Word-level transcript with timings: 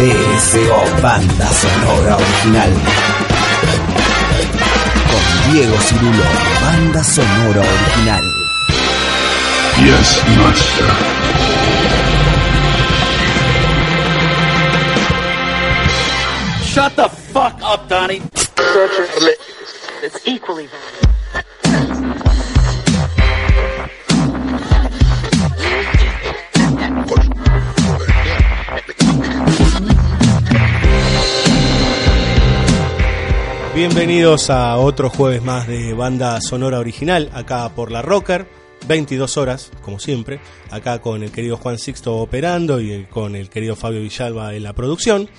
BSO, 0.00 1.02
banda 1.02 1.46
sonora 1.52 2.16
original. 2.16 2.72
Con 5.10 5.52
Diego 5.52 5.76
Cirulo, 5.78 6.24
banda 6.62 7.02
sonora 7.04 7.60
original. 7.60 8.24
Yes, 9.84 10.24
master. 10.38 10.88
Shut 16.64 16.96
the 16.96 17.10
fuck 17.10 17.60
up, 17.62 17.86
Donnie. 17.90 18.22
It's 20.02 20.26
equally 20.26 20.70
Bienvenidos 33.80 34.50
a 34.50 34.76
otro 34.76 35.08
jueves 35.08 35.42
más 35.42 35.66
de 35.66 35.94
banda 35.94 36.38
sonora 36.42 36.78
original, 36.78 37.30
acá 37.32 37.66
por 37.74 37.90
la 37.90 38.02
Rocker, 38.02 38.46
22 38.86 39.38
horas, 39.38 39.70
como 39.80 39.98
siempre, 39.98 40.38
acá 40.70 41.00
con 41.00 41.22
el 41.22 41.32
querido 41.32 41.56
Juan 41.56 41.78
Sixto 41.78 42.18
operando 42.18 42.78
y 42.78 43.06
con 43.06 43.34
el 43.34 43.48
querido 43.48 43.76
Fabio 43.76 44.02
Villalba 44.02 44.54
en 44.54 44.64
la 44.64 44.74
producción. 44.74 45.30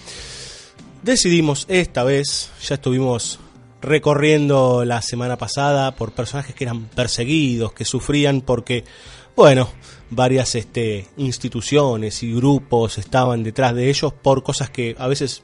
Decidimos 1.03 1.67
esta 1.70 2.03
vez, 2.03 2.50
ya 2.64 2.73
estuvimos 2.73 3.39
recorriendo 3.80 4.86
la 4.86 5.03
semana 5.03 5.38
pasada 5.38 5.95
por 5.95 6.11
personajes 6.11 6.55
que 6.55 6.64
eran 6.64 6.86
perseguidos, 6.86 7.73
que 7.73 7.86
sufrían 7.86 8.42
porque, 8.42 8.86
bueno, 9.36 9.70
varias 10.09 10.55
este, 10.55 11.08
instituciones 11.16 12.23
y 12.23 12.33
grupos 12.33 12.98
estaban 12.98 13.44
detrás 13.44 13.76
de 13.76 13.88
ellos 13.88 14.14
por 14.14 14.42
cosas 14.42 14.72
que 14.72 14.95
a 14.98 15.08
veces 15.08 15.44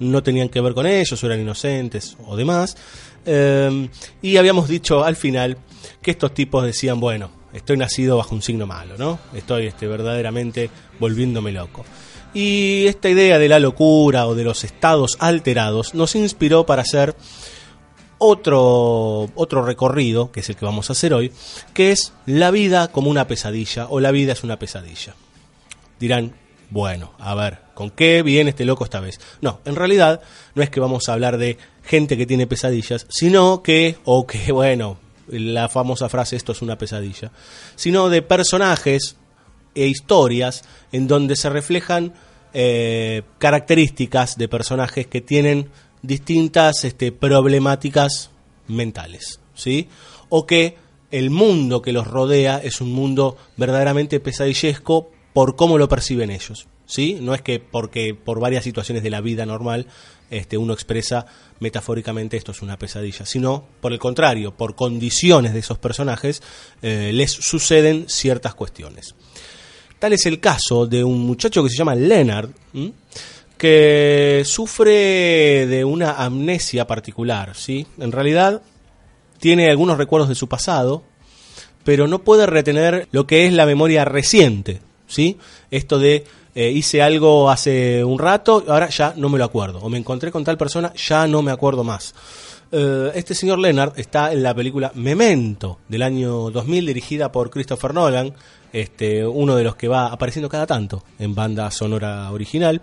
no 0.00 0.22
tenían 0.22 0.48
que 0.48 0.60
ver 0.60 0.74
con 0.74 0.86
ellos, 0.86 1.22
eran 1.22 1.40
inocentes 1.40 2.16
o 2.26 2.36
demás. 2.36 2.76
Eh, 3.26 3.88
y 4.22 4.36
habíamos 4.36 4.68
dicho 4.68 5.04
al 5.04 5.16
final 5.16 5.58
que 6.00 6.10
estos 6.10 6.32
tipos 6.34 6.64
decían, 6.64 7.00
bueno, 7.00 7.30
estoy 7.52 7.76
nacido 7.76 8.16
bajo 8.16 8.34
un 8.34 8.42
signo 8.42 8.66
malo, 8.66 8.94
¿no? 8.96 9.18
Estoy 9.34 9.66
este, 9.66 9.86
verdaderamente 9.86 10.70
volviéndome 10.98 11.52
loco. 11.52 11.84
Y 12.34 12.86
esta 12.86 13.08
idea 13.08 13.38
de 13.38 13.48
la 13.48 13.58
locura 13.58 14.26
o 14.26 14.34
de 14.34 14.44
los 14.44 14.64
estados 14.64 15.16
alterados 15.20 15.94
nos 15.94 16.14
inspiró 16.14 16.66
para 16.66 16.82
hacer 16.82 17.16
otro, 18.18 19.30
otro 19.34 19.64
recorrido, 19.64 20.30
que 20.30 20.40
es 20.40 20.48
el 20.48 20.56
que 20.56 20.64
vamos 20.64 20.90
a 20.90 20.92
hacer 20.92 21.14
hoy, 21.14 21.32
que 21.72 21.92
es 21.92 22.12
la 22.26 22.50
vida 22.50 22.88
como 22.88 23.10
una 23.10 23.26
pesadilla 23.26 23.86
o 23.88 24.00
la 24.00 24.10
vida 24.10 24.32
es 24.32 24.44
una 24.44 24.58
pesadilla. 24.58 25.14
Dirán, 25.98 26.34
bueno, 26.70 27.12
a 27.18 27.34
ver, 27.34 27.60
¿con 27.78 27.90
qué 27.90 28.24
viene 28.24 28.50
este 28.50 28.64
loco 28.64 28.82
esta 28.82 28.98
vez? 28.98 29.20
No, 29.40 29.60
en 29.64 29.76
realidad 29.76 30.20
no 30.56 30.64
es 30.64 30.68
que 30.68 30.80
vamos 30.80 31.08
a 31.08 31.12
hablar 31.12 31.38
de 31.38 31.58
gente 31.84 32.16
que 32.16 32.26
tiene 32.26 32.48
pesadillas, 32.48 33.06
sino 33.08 33.62
que, 33.62 33.98
o 34.04 34.26
que, 34.26 34.50
bueno, 34.52 34.98
la 35.28 35.68
famosa 35.68 36.08
frase 36.08 36.34
esto 36.34 36.50
es 36.50 36.60
una 36.60 36.76
pesadilla, 36.76 37.30
sino 37.76 38.08
de 38.08 38.22
personajes 38.22 39.14
e 39.76 39.86
historias 39.86 40.64
en 40.90 41.06
donde 41.06 41.36
se 41.36 41.50
reflejan 41.50 42.14
eh, 42.52 43.22
características 43.38 44.36
de 44.36 44.48
personajes 44.48 45.06
que 45.06 45.20
tienen 45.20 45.70
distintas 46.02 46.82
este, 46.82 47.12
problemáticas 47.12 48.30
mentales, 48.66 49.38
¿sí? 49.54 49.88
O 50.30 50.46
que 50.46 50.78
el 51.12 51.30
mundo 51.30 51.80
que 51.80 51.92
los 51.92 52.08
rodea 52.08 52.58
es 52.58 52.80
un 52.80 52.90
mundo 52.90 53.36
verdaderamente 53.56 54.18
pesadillesco 54.18 55.12
por 55.32 55.54
cómo 55.54 55.78
lo 55.78 55.88
perciben 55.88 56.32
ellos, 56.32 56.66
¿sí? 56.88 57.18
No 57.20 57.34
es 57.34 57.42
que 57.42 57.60
porque 57.60 58.14
por 58.14 58.40
varias 58.40 58.64
situaciones 58.64 59.04
de 59.04 59.10
la 59.10 59.20
vida 59.20 59.46
normal 59.46 59.86
este, 60.30 60.58
uno 60.58 60.72
expresa 60.72 61.26
metafóricamente 61.60 62.36
esto 62.36 62.52
es 62.52 62.62
una 62.62 62.78
pesadilla, 62.78 63.24
sino 63.24 63.64
por 63.80 63.92
el 63.92 63.98
contrario, 63.98 64.52
por 64.52 64.74
condiciones 64.74 65.52
de 65.52 65.60
esos 65.60 65.78
personajes 65.78 66.42
eh, 66.82 67.12
les 67.14 67.30
suceden 67.30 68.06
ciertas 68.08 68.54
cuestiones. 68.54 69.14
Tal 69.98 70.12
es 70.12 70.26
el 70.26 70.40
caso 70.40 70.86
de 70.86 71.04
un 71.04 71.20
muchacho 71.20 71.62
que 71.62 71.70
se 71.70 71.76
llama 71.76 71.94
Leonard, 71.94 72.50
que 73.56 74.42
sufre 74.44 75.66
de 75.66 75.84
una 75.84 76.12
amnesia 76.12 76.86
particular, 76.86 77.56
¿sí? 77.56 77.86
En 77.98 78.12
realidad 78.12 78.62
tiene 79.40 79.68
algunos 79.68 79.98
recuerdos 79.98 80.28
de 80.28 80.36
su 80.36 80.48
pasado, 80.48 81.02
pero 81.82 82.06
no 82.06 82.20
puede 82.20 82.46
retener 82.46 83.08
lo 83.10 83.26
que 83.26 83.46
es 83.46 83.52
la 83.52 83.66
memoria 83.66 84.04
reciente, 84.04 84.80
¿sí? 85.08 85.38
Esto 85.72 85.98
de 85.98 86.24
eh, 86.60 86.72
hice 86.72 87.00
algo 87.00 87.48
hace 87.48 88.02
un 88.02 88.18
rato, 88.18 88.64
ahora 88.66 88.88
ya 88.88 89.14
no 89.16 89.28
me 89.28 89.38
lo 89.38 89.44
acuerdo, 89.44 89.78
o 89.78 89.88
me 89.88 89.96
encontré 89.96 90.32
con 90.32 90.42
tal 90.42 90.58
persona, 90.58 90.92
ya 90.94 91.28
no 91.28 91.40
me 91.40 91.52
acuerdo 91.52 91.84
más. 91.84 92.12
Eh, 92.72 93.12
este 93.14 93.32
señor 93.32 93.60
Leonard 93.60 93.92
está 93.96 94.32
en 94.32 94.42
la 94.42 94.52
película 94.52 94.90
Memento 94.96 95.78
del 95.86 96.02
año 96.02 96.50
2000 96.50 96.86
dirigida 96.86 97.30
por 97.30 97.50
Christopher 97.50 97.94
Nolan, 97.94 98.34
este, 98.72 99.24
uno 99.24 99.54
de 99.54 99.62
los 99.62 99.76
que 99.76 99.86
va 99.86 100.08
apareciendo 100.08 100.48
cada 100.48 100.66
tanto 100.66 101.04
en 101.20 101.32
banda 101.32 101.70
sonora 101.70 102.28
original. 102.32 102.82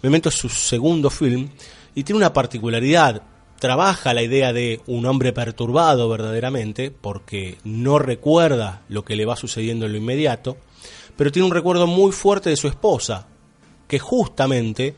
Memento 0.00 0.28
es 0.28 0.36
su 0.36 0.48
segundo 0.48 1.10
film 1.10 1.48
y 1.96 2.04
tiene 2.04 2.18
una 2.18 2.32
particularidad. 2.32 3.22
Trabaja 3.58 4.14
la 4.14 4.22
idea 4.22 4.52
de 4.52 4.80
un 4.86 5.06
hombre 5.06 5.32
perturbado 5.32 6.08
verdaderamente 6.08 6.92
porque 6.92 7.58
no 7.64 7.98
recuerda 7.98 8.82
lo 8.88 9.04
que 9.04 9.16
le 9.16 9.26
va 9.26 9.34
sucediendo 9.34 9.86
en 9.86 9.92
lo 9.92 9.98
inmediato, 9.98 10.56
pero 11.18 11.32
tiene 11.32 11.46
un 11.46 11.52
recuerdo 11.52 11.88
muy 11.88 12.12
fuerte 12.12 12.48
de 12.48 12.56
su 12.56 12.68
esposa, 12.68 13.26
que 13.88 13.98
justamente 13.98 14.94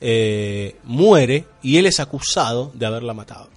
eh, 0.00 0.76
muere 0.82 1.44
y 1.62 1.76
él 1.76 1.86
es 1.86 2.00
acusado 2.00 2.72
de 2.74 2.86
haberla 2.86 3.14
matado. 3.14 3.48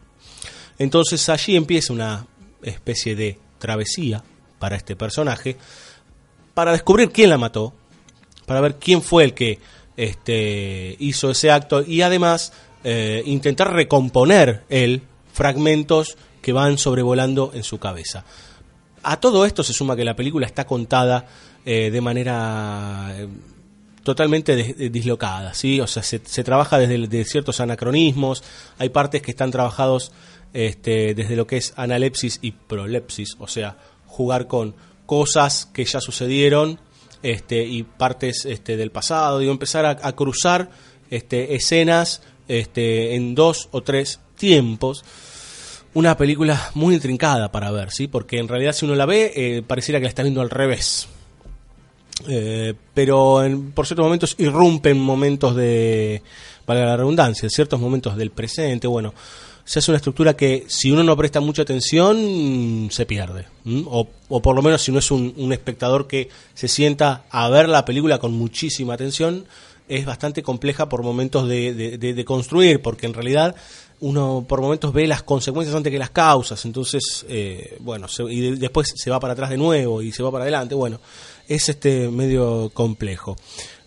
Entonces 0.78 1.28
allí 1.28 1.56
empieza 1.56 1.94
una 1.94 2.28
especie 2.62 3.16
de 3.16 3.40
travesía 3.58 4.24
para 4.60 4.76
este 4.76 4.96
personaje, 4.96 5.58
para 6.54 6.72
descubrir 6.72 7.10
quién 7.10 7.32
la 7.32 7.40
mató, 7.40 7.74
para 8.46 8.62
ver 8.62 8.76
quién 8.76 9.02
fue 9.02 9.24
el 9.24 9.34
que 9.34 9.58
este, 9.96 10.96
hizo 11.00 11.32
ese 11.32 11.50
acto 11.50 11.82
y 11.82 12.04
además 12.04 12.54
eh, 12.84 13.24
intentar 13.26 13.74
recomponer 13.74 14.66
él 14.70 15.02
fragmentos 15.34 16.16
que 16.44 16.54
van 16.54 16.78
sobrevolando 16.78 17.54
en 17.56 17.64
su 17.64 17.80
cabeza. 17.80 18.24
A 19.02 19.20
todo 19.20 19.46
esto 19.46 19.64
se 19.64 19.74
suma 19.74 19.96
que 19.96 20.06
la 20.06 20.16
película 20.16 20.46
está 20.46 20.68
contada 20.68 21.26
eh, 21.70 21.92
de 21.92 22.00
manera 22.00 23.14
eh, 23.18 23.28
totalmente 24.02 24.54
eh, 24.54 24.90
dislocada, 24.90 25.54
¿sí? 25.54 25.82
O 25.82 25.88
sea, 25.88 26.02
se, 26.02 26.20
trabaja 26.46 26.78
desde 26.80 27.26
ciertos 27.26 27.60
anacronismos, 27.60 28.42
hay 28.78 28.88
partes 28.88 29.22
que 29.22 29.32
están 29.32 29.52
trabajados 29.52 30.14
este, 30.54 31.14
desde 31.14 31.36
lo 31.36 31.46
que 31.46 31.58
es 31.58 31.74
analepsis 31.76 32.40
y 32.42 32.52
prolepsis, 32.52 33.36
o 33.38 33.48
sea, 33.48 33.76
jugar 34.06 34.48
con 34.48 34.76
cosas 35.06 35.66
que 35.66 35.84
ya 35.84 36.00
sucedieron 36.00 36.80
este, 37.22 37.66
y 37.66 37.84
partes 37.84 38.46
este, 38.46 38.78
del 38.78 38.92
pasado, 38.92 39.40
digo, 39.40 39.52
empezar 39.52 39.86
a, 39.86 39.98
a 40.02 40.16
cruzar 40.16 40.70
este, 41.10 41.54
escenas 41.56 42.22
este, 42.48 43.16
en 43.16 43.36
dos 43.36 43.68
o 43.72 43.84
tres 43.84 44.22
tiempos. 44.38 45.04
Una 45.94 46.16
película 46.16 46.72
muy 46.76 46.96
intrincada 46.96 47.52
para 47.52 47.72
ver, 47.72 47.92
¿sí? 47.92 48.08
Porque 48.08 48.38
en 48.38 48.48
realidad 48.48 48.72
si 48.72 48.86
uno 48.86 48.96
la 48.96 49.06
ve, 49.06 49.34
eh, 49.36 49.64
pareciera 49.68 50.00
que 50.00 50.04
la 50.04 50.10
está 50.10 50.24
viendo 50.24 50.40
al 50.40 50.50
revés. 50.50 51.10
Eh, 52.28 52.74
pero 52.94 53.44
en- 53.44 53.72
por 53.72 53.86
ciertos 53.86 54.04
momentos 54.06 54.36
irrumpen 54.40 55.00
momentos 55.00 55.56
de, 55.56 56.22
para 56.66 56.86
la 56.86 56.98
redundancia, 56.98 57.50
ciertos 57.50 57.80
momentos 57.80 58.18
del 58.18 58.32
presente, 58.32 58.88
bueno, 58.88 59.14
se 59.64 59.80
hace 59.80 59.92
una 59.92 59.98
estructura 59.98 60.36
que 60.36 60.64
si 60.68 60.90
uno 60.92 61.04
no 61.04 61.16
presta 61.18 61.42
mucha 61.42 61.62
atención 61.62 62.86
mm, 62.86 62.90
se 62.90 63.06
pierde. 63.06 63.46
¿m? 63.66 63.84
O, 63.86 64.08
o 64.30 64.42
por 64.42 64.56
lo 64.56 64.62
menos 64.62 64.82
si 64.82 64.92
no 64.92 65.00
es 65.00 65.12
un, 65.12 65.34
un 65.38 65.54
espectador 65.54 66.08
que 66.08 66.30
se 66.56 66.68
sienta 66.68 67.26
a 67.30 67.50
ver 67.50 67.70
la 67.70 67.86
película 67.86 68.18
con 68.18 68.32
muchísima 68.34 68.94
atención, 68.96 69.46
es 69.90 70.06
bastante 70.06 70.42
compleja 70.42 70.90
por 70.90 71.04
momentos 71.04 71.48
de, 71.48 71.74
de- 71.74 71.98
de- 71.98 72.14
de 72.14 72.26
construir, 72.26 72.82
porque 72.82 73.06
en 73.06 73.14
realidad 73.14 73.56
uno 74.00 74.46
por 74.48 74.62
momentos 74.62 74.94
ve 74.94 75.08
las 75.08 75.24
consecuencias 75.24 75.76
antes 75.76 75.92
que 75.92 75.98
las 76.00 76.10
causas, 76.12 76.64
entonces, 76.66 77.26
eh, 77.30 77.78
bueno, 77.80 78.08
se- 78.08 78.24
y 78.24 78.40
de- 78.42 78.56
después 78.58 78.92
se 78.96 79.10
va 79.10 79.20
para 79.20 79.34
atrás 79.34 79.50
de 79.50 79.58
nuevo 79.58 80.02
y 80.02 80.12
se 80.12 80.24
va 80.24 80.32
para 80.32 80.44
adelante, 80.44 80.76
bueno, 80.76 81.00
es 81.48 81.70
este 81.70 82.10
medio 82.10 82.70
complejo. 82.74 83.36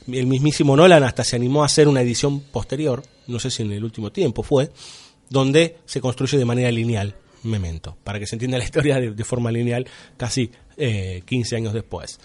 El 0.06 0.26
mismísimo 0.26 0.76
Nolan 0.76 1.04
hasta 1.04 1.24
se 1.24 1.36
animó 1.36 1.62
a 1.62 1.66
hacer 1.66 1.88
una 1.88 2.02
edición 2.02 2.40
posterior, 2.40 3.02
no 3.26 3.38
sé 3.38 3.50
si 3.50 3.62
en 3.62 3.72
el 3.72 3.84
último 3.84 4.10
tiempo 4.10 4.42
fue, 4.42 4.70
donde 5.28 5.76
se 5.84 6.00
construye 6.00 6.38
de 6.38 6.44
manera 6.44 6.70
lineal 6.70 7.14
Memento, 7.42 7.96
para 8.04 8.18
que 8.18 8.26
se 8.26 8.34
entienda 8.34 8.58
la 8.58 8.64
historia 8.64 9.00
de, 9.00 9.24
forma 9.24 9.50
lineal 9.50 9.86
casi 10.16 10.50
eh, 10.76 11.22
15 11.24 11.56
años 11.56 11.72
después. 11.72 12.18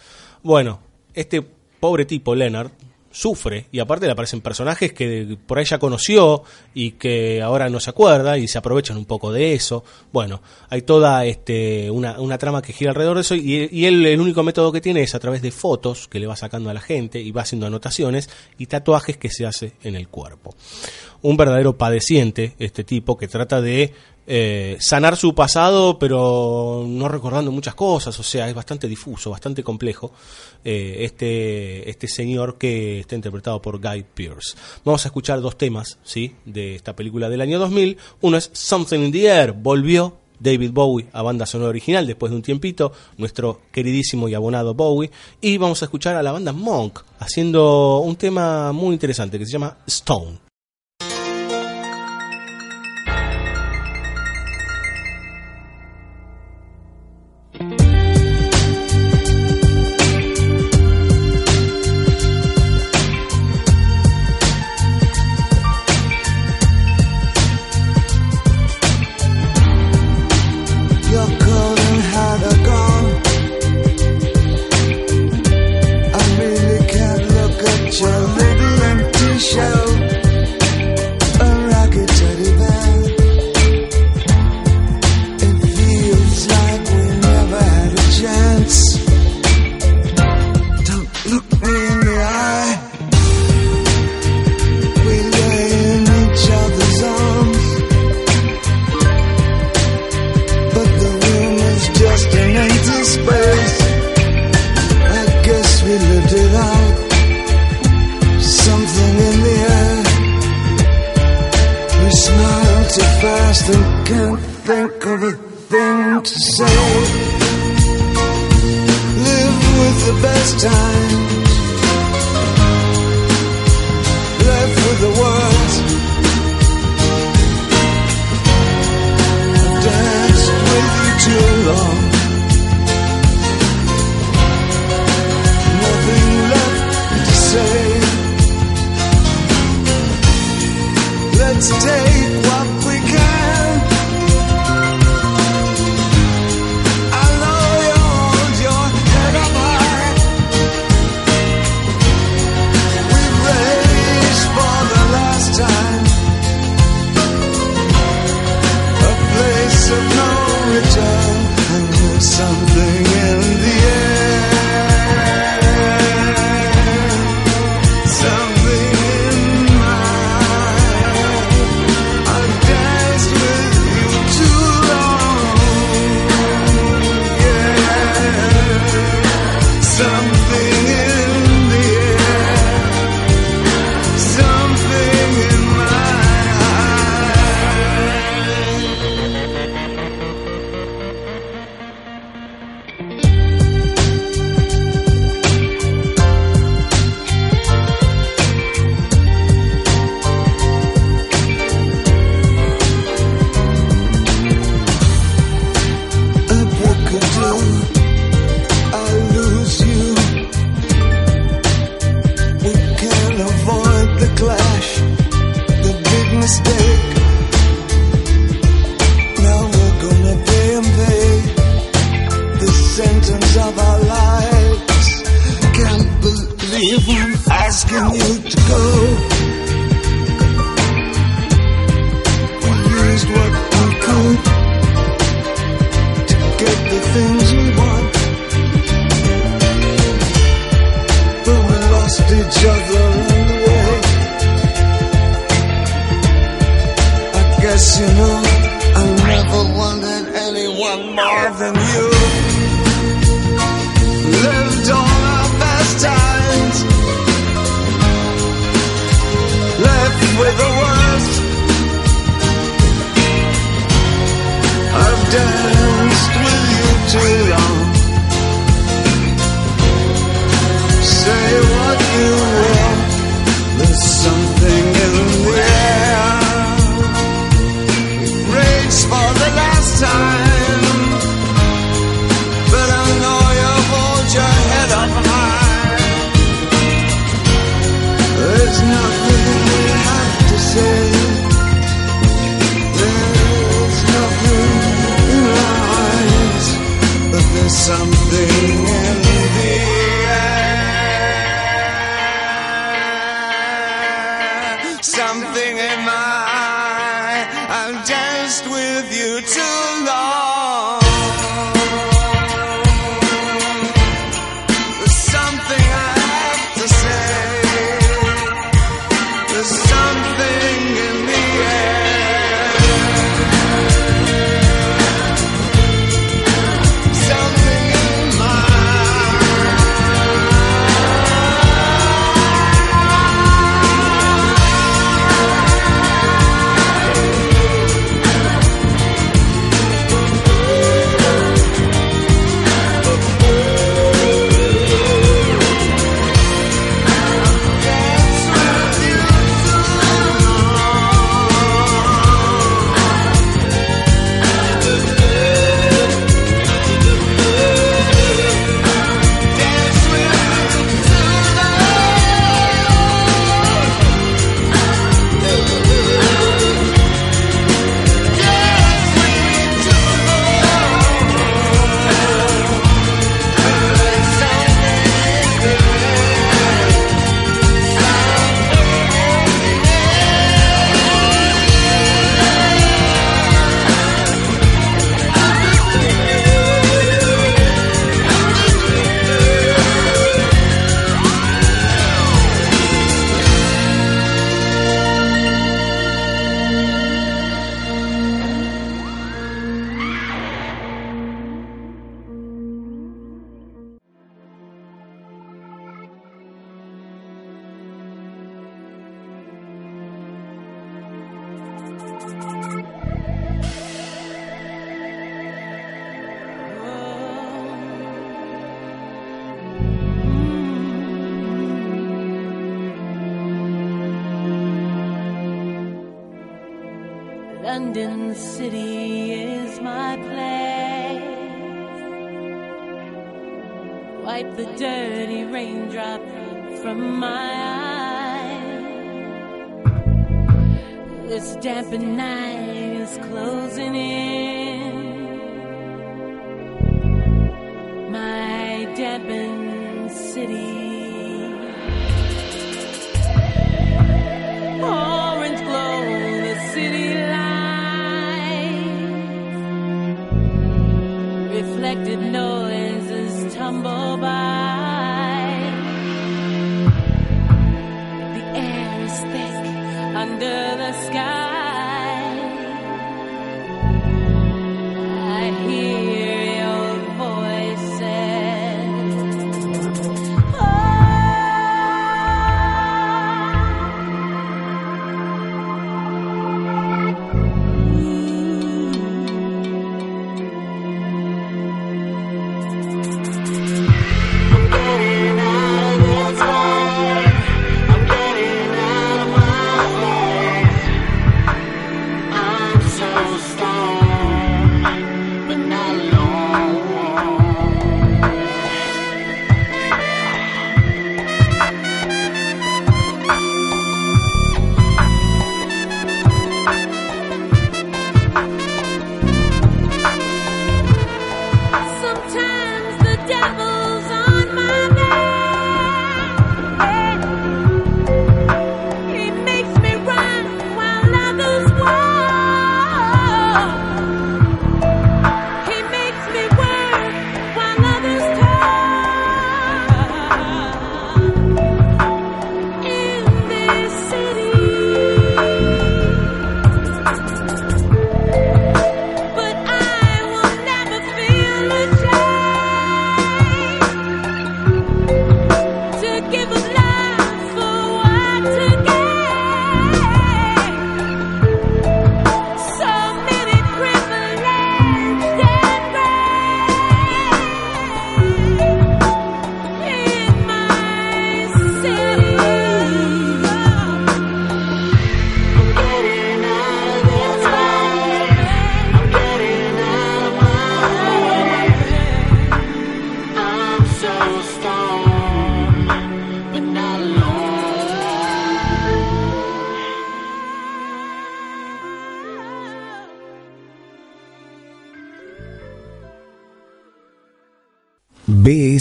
Bueno, 0.43 0.81
este 1.13 1.41
pobre 1.41 2.05
tipo, 2.05 2.35
Leonard, 2.35 2.71
sufre 3.15 3.67
y 3.71 3.79
aparte 3.79 4.05
le 4.05 4.11
aparecen 4.11 4.41
personajes 4.41 4.91
que 4.91 5.37
por 5.47 5.57
ahí 5.57 5.63
ya 5.63 5.79
conoció 5.79 6.43
y 6.73 6.91
que 6.91 7.41
ahora 7.41 7.69
no 7.69 7.79
se 7.79 7.89
acuerda 7.89 8.37
y 8.37 8.49
se 8.49 8.57
aprovechan 8.57 8.97
un 8.97 9.05
poco 9.05 9.31
de 9.31 9.53
eso. 9.53 9.85
Bueno, 10.11 10.41
hay 10.69 10.81
toda 10.81 11.25
este, 11.25 11.89
una, 11.89 12.19
una 12.19 12.37
trama 12.37 12.61
que 12.61 12.73
gira 12.73 12.91
alrededor 12.91 13.15
de 13.15 13.21
eso 13.21 13.35
y, 13.35 13.69
y 13.71 13.85
él 13.85 14.05
el 14.05 14.19
único 14.19 14.43
método 14.43 14.71
que 14.73 14.81
tiene 14.81 15.01
es 15.01 15.15
a 15.15 15.19
través 15.19 15.41
de 15.41 15.51
fotos 15.51 16.09
que 16.09 16.19
le 16.19 16.27
va 16.27 16.35
sacando 16.35 16.69
a 16.69 16.73
la 16.73 16.81
gente 16.81 17.21
y 17.21 17.31
va 17.31 17.43
haciendo 17.43 17.67
anotaciones 17.67 18.29
y 18.57 18.65
tatuajes 18.65 19.15
que 19.15 19.29
se 19.29 19.45
hace 19.45 19.73
en 19.83 19.95
el 19.95 20.09
cuerpo. 20.09 20.53
Un 21.21 21.37
verdadero 21.37 21.77
padeciente 21.77 22.53
este 22.59 22.83
tipo 22.83 23.17
que 23.17 23.29
trata 23.29 23.61
de 23.61 23.93
eh, 24.27 24.77
sanar 24.79 25.17
su 25.17 25.35
pasado, 25.35 25.99
pero 25.99 26.83
no 26.87 27.07
recordando 27.07 27.51
muchas 27.51 27.75
cosas, 27.75 28.19
o 28.19 28.23
sea, 28.23 28.47
es 28.49 28.55
bastante 28.55 28.87
difuso, 28.87 29.29
bastante 29.29 29.63
complejo 29.63 30.11
eh, 30.63 30.97
este, 31.01 31.89
este 31.89 32.07
señor 32.07 32.57
que 32.57 33.01
está 33.01 33.15
interpretado 33.15 33.61
por 33.61 33.79
Guy 33.79 34.05
Pearce. 34.13 34.55
Vamos 34.83 35.05
a 35.05 35.09
escuchar 35.09 35.41
dos 35.41 35.57
temas, 35.57 35.99
¿sí? 36.03 36.35
De 36.45 36.75
esta 36.75 36.95
película 36.95 37.29
del 37.29 37.41
año 37.41 37.59
2000. 37.59 37.97
Uno 38.21 38.37
es 38.37 38.49
Something 38.53 38.99
in 38.99 39.11
the 39.11 39.25
Air, 39.25 39.51
volvió 39.53 40.17
David 40.39 40.71
Bowie 40.71 41.07
a 41.13 41.21
banda 41.21 41.45
sonora 41.45 41.69
original 41.69 42.05
después 42.07 42.31
de 42.31 42.35
un 42.35 42.41
tiempito, 42.41 42.91
nuestro 43.17 43.61
queridísimo 43.71 44.27
y 44.27 44.33
abonado 44.33 44.73
Bowie, 44.73 45.11
y 45.41 45.57
vamos 45.57 45.81
a 45.81 45.85
escuchar 45.85 46.15
a 46.15 46.23
la 46.23 46.31
banda 46.31 46.51
Monk 46.51 47.01
haciendo 47.19 47.99
un 47.99 48.15
tema 48.15 48.71
muy 48.71 48.93
interesante 48.93 49.39
que 49.39 49.45
se 49.45 49.53
llama 49.53 49.77
Stone. 49.87 50.44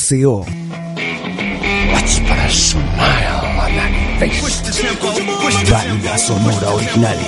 A 0.04 0.10
smile 2.50 3.40
on 3.56 3.72
that 3.72 3.92
face. 4.20 4.60
Banda 5.70 6.18
sonora 6.18 6.68
original. 6.76 7.18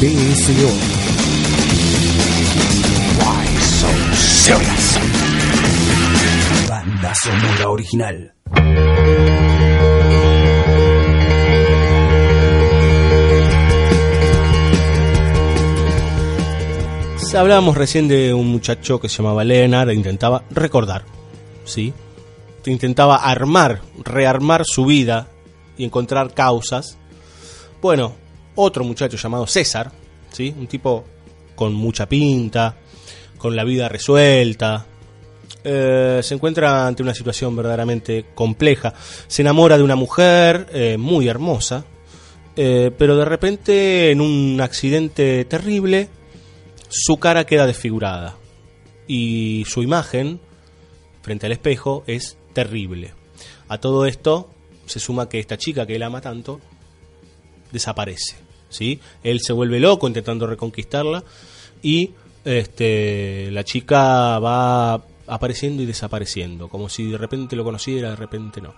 BSO. 0.00 0.70
Why 3.16 3.46
so 3.56 3.90
serious? 4.12 4.98
Banda 6.68 7.12
sonora 7.14 7.70
original. 7.70 8.34
Hablábamos 17.34 17.76
recién 17.76 18.08
de 18.08 18.34
un 18.34 18.48
muchacho 18.48 19.00
que 19.00 19.08
se 19.08 19.22
llamaba 19.22 19.44
Leonard 19.44 19.90
e 19.90 19.94
intentaba 19.94 20.42
recordar, 20.50 21.04
¿sí? 21.70 21.92
Intentaba 22.66 23.16
armar, 23.16 23.80
rearmar 24.04 24.64
su 24.64 24.84
vida 24.84 25.28
y 25.78 25.84
encontrar 25.84 26.34
causas. 26.34 26.98
Bueno, 27.80 28.14
otro 28.54 28.84
muchacho 28.84 29.16
llamado 29.16 29.46
César, 29.46 29.90
¿sí? 30.30 30.54
Un 30.58 30.66
tipo 30.66 31.04
con 31.54 31.72
mucha 31.72 32.06
pinta, 32.06 32.76
con 33.38 33.56
la 33.56 33.64
vida 33.64 33.88
resuelta, 33.88 34.86
eh, 35.62 36.20
se 36.22 36.34
encuentra 36.34 36.86
ante 36.86 37.02
una 37.02 37.14
situación 37.14 37.54
verdaderamente 37.54 38.26
compleja. 38.34 38.94
Se 39.26 39.42
enamora 39.42 39.76
de 39.76 39.84
una 39.84 39.96
mujer 39.96 40.68
eh, 40.72 40.96
muy 40.98 41.28
hermosa, 41.28 41.84
eh, 42.56 42.90
pero 42.96 43.16
de 43.16 43.24
repente 43.24 44.10
en 44.10 44.20
un 44.20 44.60
accidente 44.60 45.44
terrible 45.44 46.08
su 46.88 47.18
cara 47.18 47.44
queda 47.44 47.66
desfigurada 47.66 48.36
y 49.06 49.64
su 49.68 49.82
imagen 49.82 50.40
frente 51.22 51.46
al 51.46 51.52
espejo 51.52 52.04
es 52.06 52.36
terrible. 52.52 53.14
A 53.68 53.78
todo 53.78 54.06
esto 54.06 54.50
se 54.86 55.00
suma 55.00 55.28
que 55.28 55.38
esta 55.38 55.56
chica 55.56 55.86
que 55.86 55.96
él 55.96 56.02
ama 56.02 56.20
tanto 56.20 56.60
desaparece, 57.70 58.36
¿sí? 58.68 59.00
Él 59.22 59.40
se 59.40 59.52
vuelve 59.52 59.78
loco 59.80 60.08
intentando 60.08 60.46
reconquistarla 60.46 61.22
y 61.82 62.10
este 62.44 63.50
la 63.50 63.64
chica 63.64 64.38
va 64.38 64.94
apareciendo 65.26 65.82
y 65.82 65.86
desapareciendo, 65.86 66.68
como 66.68 66.88
si 66.88 67.10
de 67.10 67.18
repente 67.18 67.54
lo 67.54 67.64
conociera, 67.64 68.10
de 68.10 68.16
repente 68.16 68.60
no. 68.60 68.74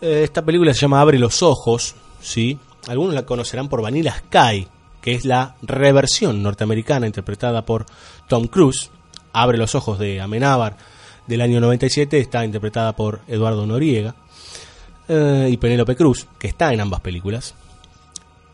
Eh, 0.00 0.22
Esta 0.24 0.44
película 0.44 0.74
se 0.74 0.80
llama 0.80 1.00
Abre 1.00 1.18
los 1.18 1.42
ojos, 1.42 1.94
¿sí? 2.20 2.58
Algunos 2.86 3.14
la 3.14 3.24
conocerán 3.24 3.70
por 3.70 3.80
Vanilla 3.80 4.14
Sky, 4.14 4.68
que 5.00 5.14
es 5.14 5.24
la 5.24 5.56
reversión 5.62 6.42
norteamericana 6.42 7.06
interpretada 7.06 7.64
por 7.64 7.86
Tom 8.28 8.46
Cruise. 8.48 8.90
Abre 9.32 9.56
los 9.56 9.74
ojos 9.74 9.98
de 9.98 10.20
Amenábar 10.20 10.76
del 11.26 11.40
año 11.40 11.60
97 11.60 12.18
está 12.18 12.44
interpretada 12.44 12.94
por 12.94 13.20
Eduardo 13.28 13.66
Noriega 13.66 14.14
eh, 15.08 15.48
y 15.50 15.56
Penélope 15.56 15.96
Cruz, 15.96 16.26
que 16.38 16.48
está 16.48 16.72
en 16.72 16.80
ambas 16.80 17.00
películas. 17.00 17.54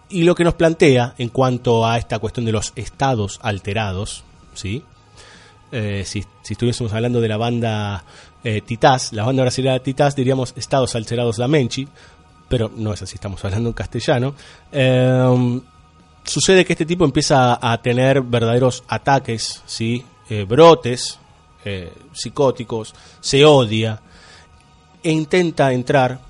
Y 0.08 0.24
lo 0.24 0.34
que 0.34 0.44
nos 0.44 0.54
plantea 0.54 1.14
en 1.18 1.28
cuanto 1.28 1.86
a 1.86 1.98
esta 1.98 2.18
cuestión 2.18 2.44
de 2.46 2.52
los 2.52 2.72
estados 2.74 3.38
alterados, 3.42 4.24
¿sí? 4.54 4.82
Eh, 5.72 6.02
si, 6.04 6.24
estuviésemos 6.48 6.92
hablando 6.92 7.20
de 7.20 7.28
la 7.28 7.36
banda 7.36 8.04
eh, 8.42 8.60
Titás, 8.60 9.12
la 9.12 9.24
banda 9.24 9.42
brasileña 9.42 9.78
Titás, 9.78 10.16
diríamos 10.16 10.52
estados 10.56 10.96
alterados 10.96 11.38
la 11.38 11.46
Menchi, 11.46 11.86
pero 12.48 12.68
no 12.74 12.92
es 12.92 13.00
así, 13.02 13.14
estamos 13.14 13.44
hablando 13.44 13.68
en 13.68 13.74
castellano. 13.74 14.34
Eh, 14.72 15.60
sucede 16.24 16.64
que 16.64 16.72
este 16.72 16.86
tipo 16.86 17.04
empieza 17.04 17.58
a 17.60 17.80
tener 17.80 18.22
verdaderos 18.22 18.82
ataques, 18.88 19.62
¿sí? 19.66 20.04
Eh, 20.28 20.44
brotes 20.44 21.18
eh, 21.64 21.92
psicóticos, 22.12 22.94
se 23.20 23.44
odia 23.44 24.00
e 25.02 25.10
intenta 25.10 25.72
entrar 25.72 26.20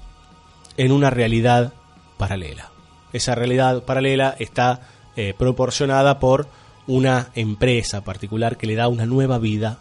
en 0.76 0.92
una 0.92 1.10
realidad 1.10 1.72
paralela. 2.16 2.70
Esa 3.12 3.34
realidad 3.34 3.82
paralela 3.82 4.36
está 4.38 4.80
eh, 5.16 5.34
proporcionada 5.36 6.18
por 6.18 6.48
una 6.86 7.30
empresa 7.34 8.02
particular 8.02 8.56
que 8.56 8.66
le 8.66 8.74
da 8.74 8.88
una 8.88 9.06
nueva 9.06 9.38
vida 9.38 9.78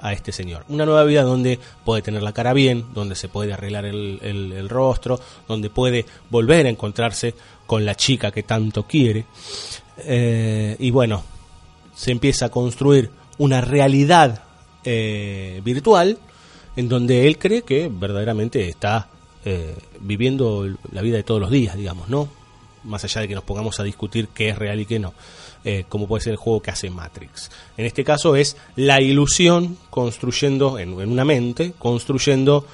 a 0.00 0.12
este 0.12 0.32
señor. 0.32 0.64
Una 0.68 0.84
nueva 0.84 1.04
vida 1.04 1.22
donde 1.22 1.58
puede 1.84 2.02
tener 2.02 2.22
la 2.22 2.32
cara 2.32 2.52
bien, 2.52 2.86
donde 2.94 3.14
se 3.14 3.28
puede 3.28 3.52
arreglar 3.52 3.84
el, 3.84 4.68
rostro, 4.68 5.18
donde 5.48 5.70
puede 5.70 6.04
volver 6.30 6.66
a 6.66 6.70
encontrarse 6.70 7.34
con 7.66 7.84
la 7.84 7.94
chica 7.94 8.30
que 8.30 8.42
tanto 8.42 8.84
quiere. 8.84 9.26
Eh, 9.98 10.76
y 10.78 10.90
bueno, 10.90 11.24
se 11.94 12.12
empieza 12.12 12.46
a 12.46 12.50
construir 12.50 13.10
una 13.38 13.60
realidad 13.60 14.42
eh, 14.86 15.60
virtual 15.64 16.18
en 16.76 16.88
donde 16.88 17.26
él 17.26 17.38
cree 17.38 17.62
que 17.62 17.90
verdaderamente 17.92 18.68
está 18.68 19.08
eh, 19.44 19.74
viviendo 20.00 20.66
la 20.92 21.02
vida 21.02 21.16
de 21.16 21.22
todos 21.22 21.40
los 21.40 21.50
días, 21.50 21.76
digamos, 21.76 22.08
¿no? 22.08 22.28
Más 22.84 23.02
allá 23.04 23.22
de 23.22 23.28
que 23.28 23.34
nos 23.34 23.44
pongamos 23.44 23.80
a 23.80 23.82
discutir 23.82 24.28
qué 24.28 24.50
es 24.50 24.58
real 24.58 24.78
y 24.78 24.86
qué 24.86 24.98
no, 24.98 25.14
eh, 25.64 25.84
como 25.88 26.06
puede 26.06 26.22
ser 26.22 26.32
el 26.32 26.36
juego 26.36 26.60
que 26.60 26.70
hace 26.70 26.90
Matrix. 26.90 27.50
En 27.76 27.86
este 27.86 28.04
caso 28.04 28.36
es 28.36 28.56
la 28.76 29.00
ilusión 29.00 29.78
construyendo 29.90 30.78
en, 30.78 30.92
una 30.92 31.24
mente, 31.24 31.72
construyendo 31.78 32.66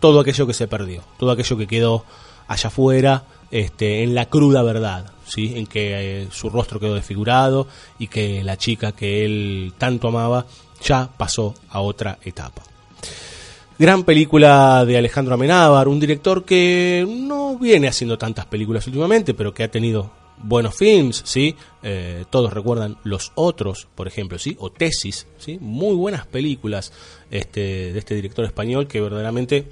todo 0.00 0.20
aquello 0.20 0.46
que 0.46 0.54
se 0.54 0.68
perdió, 0.68 1.02
todo 1.18 1.30
aquello 1.30 1.56
que 1.56 1.66
quedó 1.66 2.04
allá 2.48 2.68
afuera, 2.68 3.24
este, 3.50 4.02
en 4.02 4.14
la 4.14 4.26
cruda 4.26 4.62
verdad, 4.62 5.12
¿sí? 5.26 5.54
en 5.56 5.66
que 5.66 6.22
eh, 6.22 6.28
su 6.30 6.50
rostro 6.50 6.80
quedó 6.80 6.94
desfigurado 6.94 7.68
y 7.98 8.08
que 8.08 8.42
la 8.42 8.56
chica 8.56 8.92
que 8.92 9.24
él 9.24 9.72
tanto 9.78 10.08
amaba 10.08 10.44
ya 10.82 11.08
pasó 11.16 11.54
a 11.70 11.80
otra 11.80 12.18
etapa. 12.24 12.62
Gran 13.78 14.04
película 14.04 14.84
de 14.84 14.96
Alejandro 14.96 15.34
Amenábar, 15.34 15.88
un 15.88 15.98
director 15.98 16.44
que 16.44 17.04
no 17.08 17.58
viene 17.58 17.88
haciendo 17.88 18.16
tantas 18.16 18.46
películas 18.46 18.86
últimamente, 18.86 19.34
pero 19.34 19.52
que 19.52 19.64
ha 19.64 19.70
tenido 19.70 20.12
buenos 20.38 20.76
films, 20.76 21.22
¿sí? 21.24 21.56
Eh, 21.82 22.24
todos 22.30 22.52
recuerdan 22.52 22.96
Los 23.02 23.32
Otros, 23.34 23.88
por 23.94 24.06
ejemplo, 24.06 24.38
¿sí? 24.38 24.56
O 24.60 24.70
Tesis, 24.70 25.26
¿sí? 25.38 25.58
Muy 25.60 25.94
buenas 25.96 26.26
películas 26.26 26.92
este, 27.30 27.92
de 27.92 27.98
este 27.98 28.14
director 28.14 28.44
español 28.44 28.86
que 28.86 29.00
verdaderamente 29.00 29.66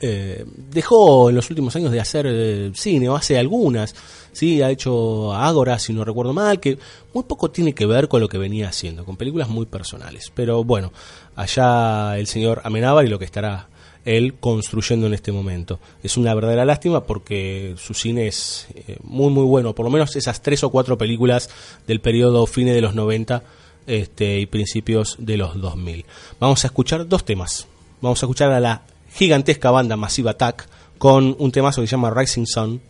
eh, 0.00 0.44
dejó 0.70 1.28
en 1.28 1.36
los 1.36 1.50
últimos 1.50 1.76
años 1.76 1.92
de 1.92 2.00
hacer 2.00 2.26
eh, 2.28 2.70
cine, 2.74 3.08
o 3.08 3.16
hace 3.16 3.38
algunas, 3.38 3.94
sí, 4.32 4.62
ha 4.62 4.70
hecho 4.70 5.32
Ágora, 5.34 5.78
si 5.78 5.92
no 5.92 6.04
recuerdo 6.04 6.32
mal, 6.32 6.58
que 6.58 6.78
muy 7.12 7.24
poco 7.24 7.50
tiene 7.50 7.74
que 7.74 7.86
ver 7.86 8.08
con 8.08 8.20
lo 8.20 8.28
que 8.28 8.38
venía 8.38 8.68
haciendo, 8.68 9.04
con 9.04 9.16
películas 9.16 9.48
muy 9.48 9.66
personales. 9.66 10.32
Pero 10.34 10.64
bueno, 10.64 10.92
allá 11.36 12.18
el 12.18 12.26
señor 12.26 12.62
Amenábar 12.64 13.04
y 13.04 13.08
lo 13.08 13.18
que 13.18 13.24
estará 13.26 13.68
él 14.04 14.34
construyendo 14.40 15.06
en 15.06 15.14
este 15.14 15.32
momento. 15.32 15.78
Es 16.02 16.16
una 16.16 16.34
verdadera 16.34 16.64
lástima 16.64 17.04
porque 17.04 17.74
su 17.76 17.94
cine 17.94 18.26
es 18.26 18.68
eh, 18.74 18.96
muy 19.02 19.30
muy 19.30 19.44
bueno, 19.44 19.74
por 19.74 19.84
lo 19.84 19.90
menos 19.90 20.16
esas 20.16 20.40
tres 20.40 20.64
o 20.64 20.70
cuatro 20.70 20.96
películas 20.96 21.50
del 21.86 22.00
periodo 22.00 22.46
fines 22.46 22.74
de 22.74 22.80
los 22.80 22.94
90 22.94 23.42
este, 23.86 24.38
y 24.40 24.46
principios 24.46 25.16
de 25.18 25.36
los 25.36 25.60
2000. 25.60 26.06
Vamos 26.38 26.64
a 26.64 26.68
escuchar 26.68 27.06
dos 27.06 27.24
temas. 27.24 27.66
Vamos 28.00 28.22
a 28.22 28.26
escuchar 28.26 28.50
a 28.52 28.60
la 28.60 28.82
gigantesca 29.12 29.70
banda 29.70 29.96
Massive 29.96 30.30
Attack 30.30 30.68
con 30.98 31.36
un 31.38 31.52
temazo 31.52 31.80
que 31.80 31.86
se 31.86 31.92
llama 31.92 32.10
Rising 32.10 32.46
Sun 32.46 32.80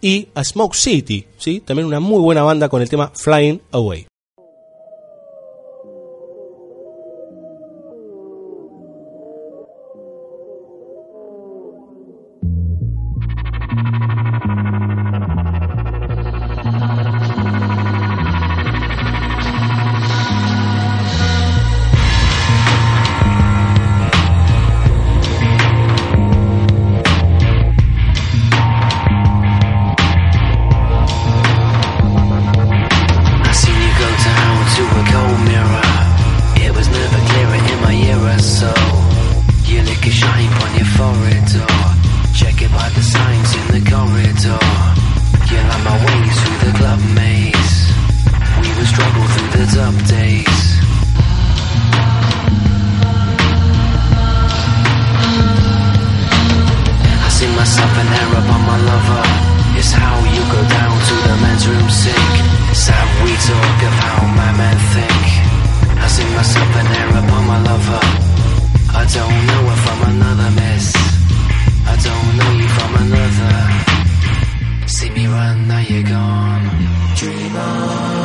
y 0.00 0.28
a 0.34 0.44
Smoke 0.44 0.76
City, 0.76 1.26
¿sí? 1.38 1.60
también 1.60 1.86
una 1.86 2.00
muy 2.00 2.20
buena 2.20 2.42
banda 2.42 2.68
con 2.68 2.82
el 2.82 2.88
tema 2.88 3.12
Flying 3.14 3.60
Away. 3.72 4.07
Now 75.78 75.84
you're 75.88 76.02
gone. 76.02 76.64
Dream 77.14 77.56
on. 77.56 78.18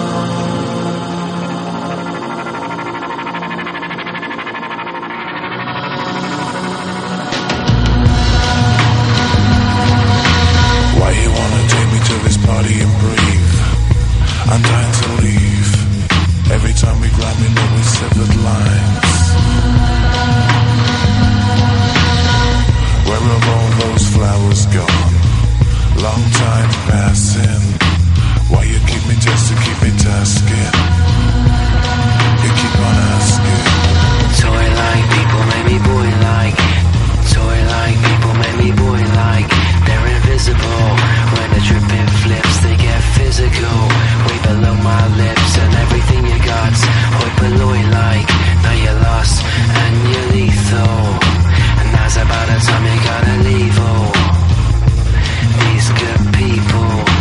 Why 10.99 11.11
you 11.11 11.29
wanna 11.29 11.61
take 11.73 11.89
me 11.93 11.99
to 12.09 12.15
this 12.25 12.37
party 12.37 12.75
and 12.85 12.93
breathe? 13.01 13.55
I'm 14.51 14.61
dying 14.61 14.93
to 15.01 15.07
leave. 15.25 15.71
Every 16.51 16.73
time 16.73 16.99
we 17.01 17.09
grab 17.09 17.35
me, 17.41 17.47
know 17.55 17.67
we 17.75 17.83
severed 17.83 18.35
lines. 18.49 19.13
Where 23.07 23.23
have 23.31 23.47
all 23.55 23.69
those 23.81 24.05
flowers 24.15 24.65
gone? 24.67 25.12
Long 26.03 26.29
time 26.35 26.69
passing. 26.91 27.63
Why 28.51 28.67
you 28.67 28.75
keep 28.91 29.03
me 29.07 29.15
testing, 29.23 29.55
keep 29.63 29.79
me 29.79 29.91
tasking? 29.95 30.71
You 32.43 32.51
keep 32.59 32.75
on 32.75 32.95
asking. 33.15 33.63
Toy 34.43 34.65
like 34.83 35.05
people 35.15 35.43
make 35.47 35.65
me 35.71 35.79
boy 35.79 36.07
like. 36.27 36.59
Toy 37.31 37.57
like 37.71 37.95
people 38.03 38.33
make 38.35 38.57
me 38.59 38.69
boy 38.75 38.99
like. 39.15 39.47
They're 39.87 40.07
invisible. 40.19 40.87
When 41.39 41.47
the 41.55 41.61
dripping 41.71 42.09
flips, 42.19 42.55
they 42.67 42.75
get 42.75 42.99
physical. 43.15 43.79
Way 44.27 44.37
below 44.43 44.75
my 44.83 45.07
lips 45.15 45.51
and 45.55 45.71
everything 45.87 46.27
you 46.27 46.39
got. 46.43 46.75
Hoi 47.15 47.31
polloi 47.39 47.81
like. 47.95 48.27
Now 48.59 48.75
you're 48.75 48.99
lost 49.07 49.39
and 49.39 49.95
you're 50.11 50.27
lethal. 50.35 50.99
And 51.79 51.87
now's 51.95 52.17
about 52.19 52.45
the 52.51 52.59
time 52.59 52.83
you 52.91 52.99
gotta 53.07 53.35
leave. 53.47 53.77
Oh, 53.79 54.12
these 55.59 55.89
good 55.91 56.33
people. 56.33 57.12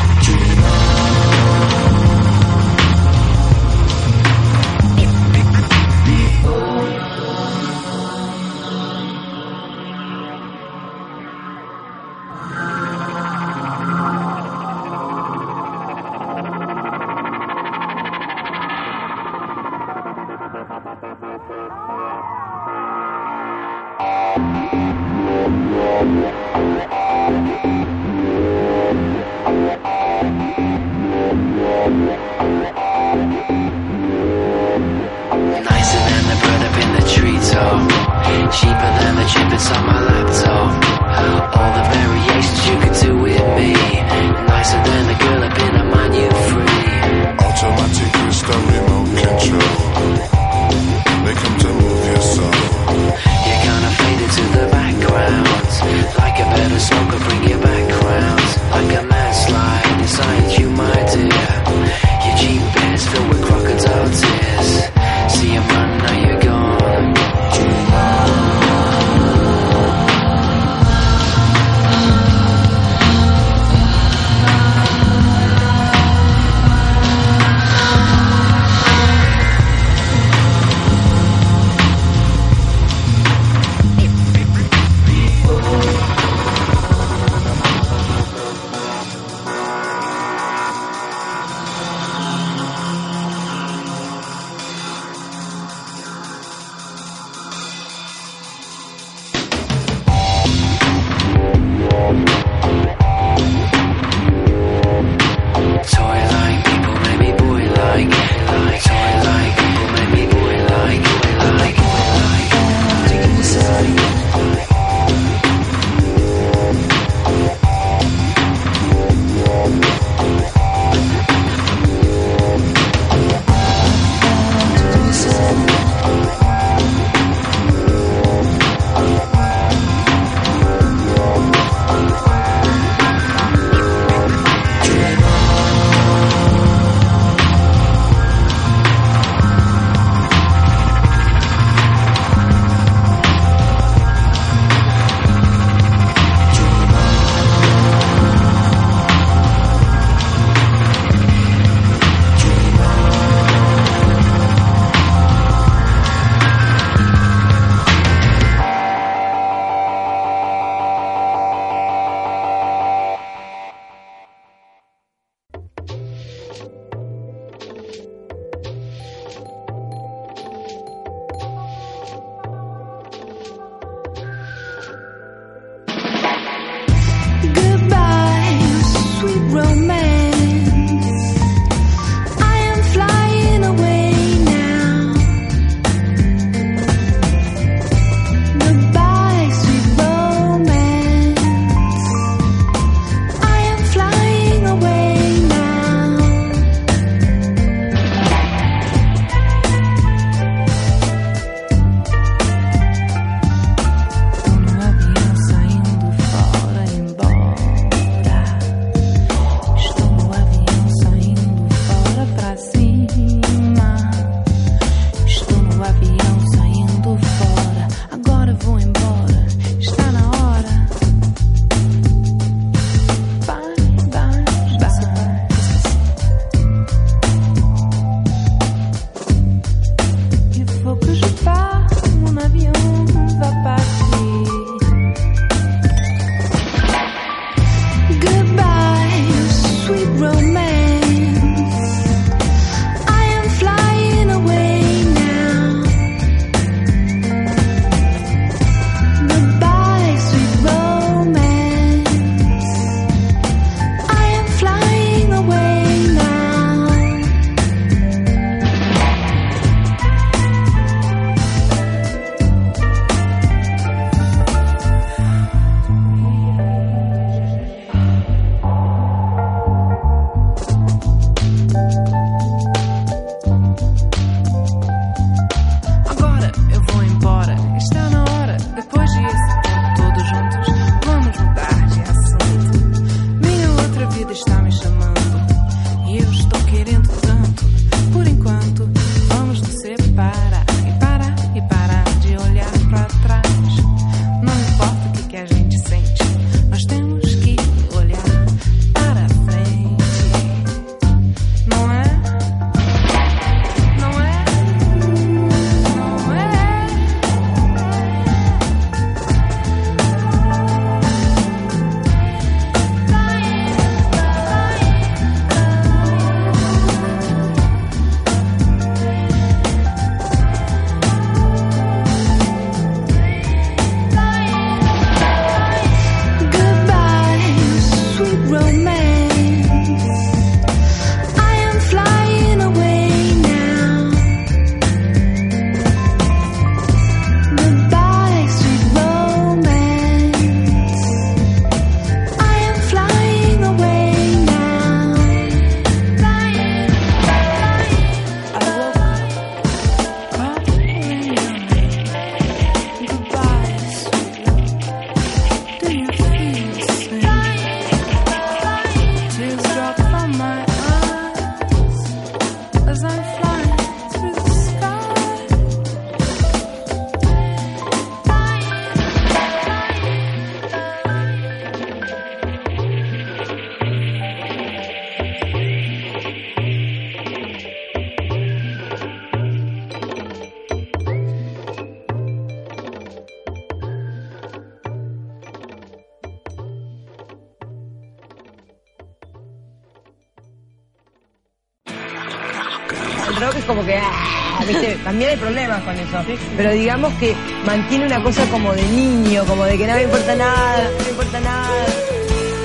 Con 395.92 396.24
eso. 396.24 396.40
Pero 396.56 396.72
digamos 396.72 397.12
que 397.14 397.34
mantiene 397.64 398.06
una 398.06 398.22
cosa 398.22 398.44
como 398.50 398.72
de 398.72 398.82
niño, 398.82 399.44
como 399.44 399.64
de 399.64 399.78
que 399.78 399.86
no 399.86 399.94
me 399.94 400.02
importa 400.02 400.34
nada, 400.34 400.90
no 400.98 401.04
me 401.04 401.10
importa 401.10 401.40
nada. 401.40 401.86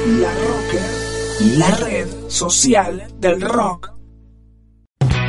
La 0.07 0.31
Rocker, 0.31 1.57
la 1.57 1.71
red 1.85 2.07
social 2.29 3.07
del 3.19 3.41
rock. 3.41 3.91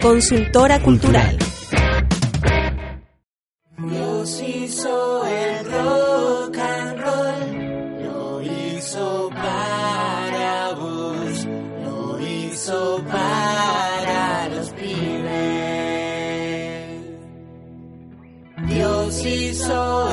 consultora 0.00 0.80
cultural. 0.80 1.38
Dios 3.78 4.42
hizo 4.46 5.26
el 5.26 5.64
rock 5.66 6.58
and 6.58 7.00
roll, 7.00 8.02
lo 8.04 8.42
hizo 8.42 9.30
para 9.30 10.72
vos, 10.74 11.46
lo 11.84 12.20
hizo 12.20 13.04
para 13.10 14.48
los 14.48 14.70
pibes. 14.70 14.96
Dios 18.66 19.24
hizo 19.24 20.05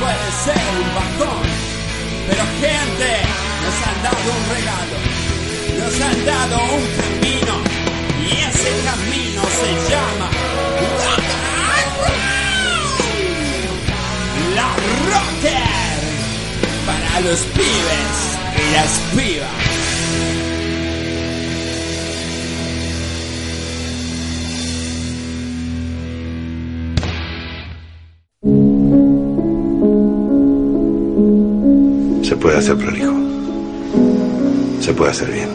puede 0.00 0.26
ser 0.44 0.62
un 0.80 0.88
bajón. 0.94 1.42
Pero 2.28 2.44
gente, 2.60 3.10
nos 3.62 3.76
han 3.88 3.98
dado 4.02 4.26
un 4.38 4.44
regalo, 4.56 4.96
nos 5.80 5.94
han 6.00 6.18
dado 6.24 6.56
un 6.74 6.84
camino 7.00 7.54
y 8.22 8.32
ese 8.48 8.70
camino 8.88 9.42
se 9.60 9.70
llama. 9.90 10.28
La 14.54 14.68
Rocker 15.10 15.94
para 16.86 17.20
los 17.20 17.40
pibes 17.40 18.16
y 18.56 18.74
las 18.74 18.92
pibas. 19.14 19.63
Puede 32.44 32.58
hacer 32.58 32.76
prolijo. 32.76 33.14
Se 34.78 34.92
puede 34.92 35.12
hacer 35.12 35.30
bien. 35.30 35.48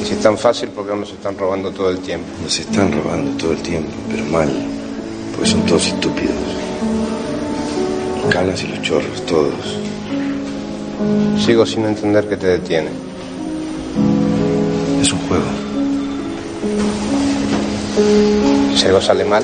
Y 0.00 0.04
si 0.04 0.12
es 0.12 0.20
tan 0.20 0.38
fácil, 0.38 0.68
¿por 0.68 0.86
qué 0.86 0.94
nos 0.94 1.10
están 1.10 1.36
robando 1.36 1.72
todo 1.72 1.90
el 1.90 1.98
tiempo? 1.98 2.26
Nos 2.44 2.60
están 2.60 2.92
robando 2.92 3.36
todo 3.36 3.50
el 3.54 3.58
tiempo, 3.58 3.90
pero 4.08 4.24
mal. 4.26 4.48
Porque 5.32 5.50
son 5.50 5.66
todos 5.66 5.88
estúpidos. 5.88 6.36
Los 8.22 8.32
canas 8.32 8.62
y 8.62 8.68
los 8.68 8.82
chorros, 8.82 9.26
todos. 9.26 9.80
Sigo 11.44 11.66
sin 11.66 11.84
entender 11.86 12.28
qué 12.28 12.36
te 12.36 12.46
detiene. 12.46 12.90
Es 15.02 15.12
un 15.12 15.18
juego. 15.26 15.44
Si 18.76 18.86
algo 18.86 19.00
sale 19.00 19.24
mal, 19.24 19.42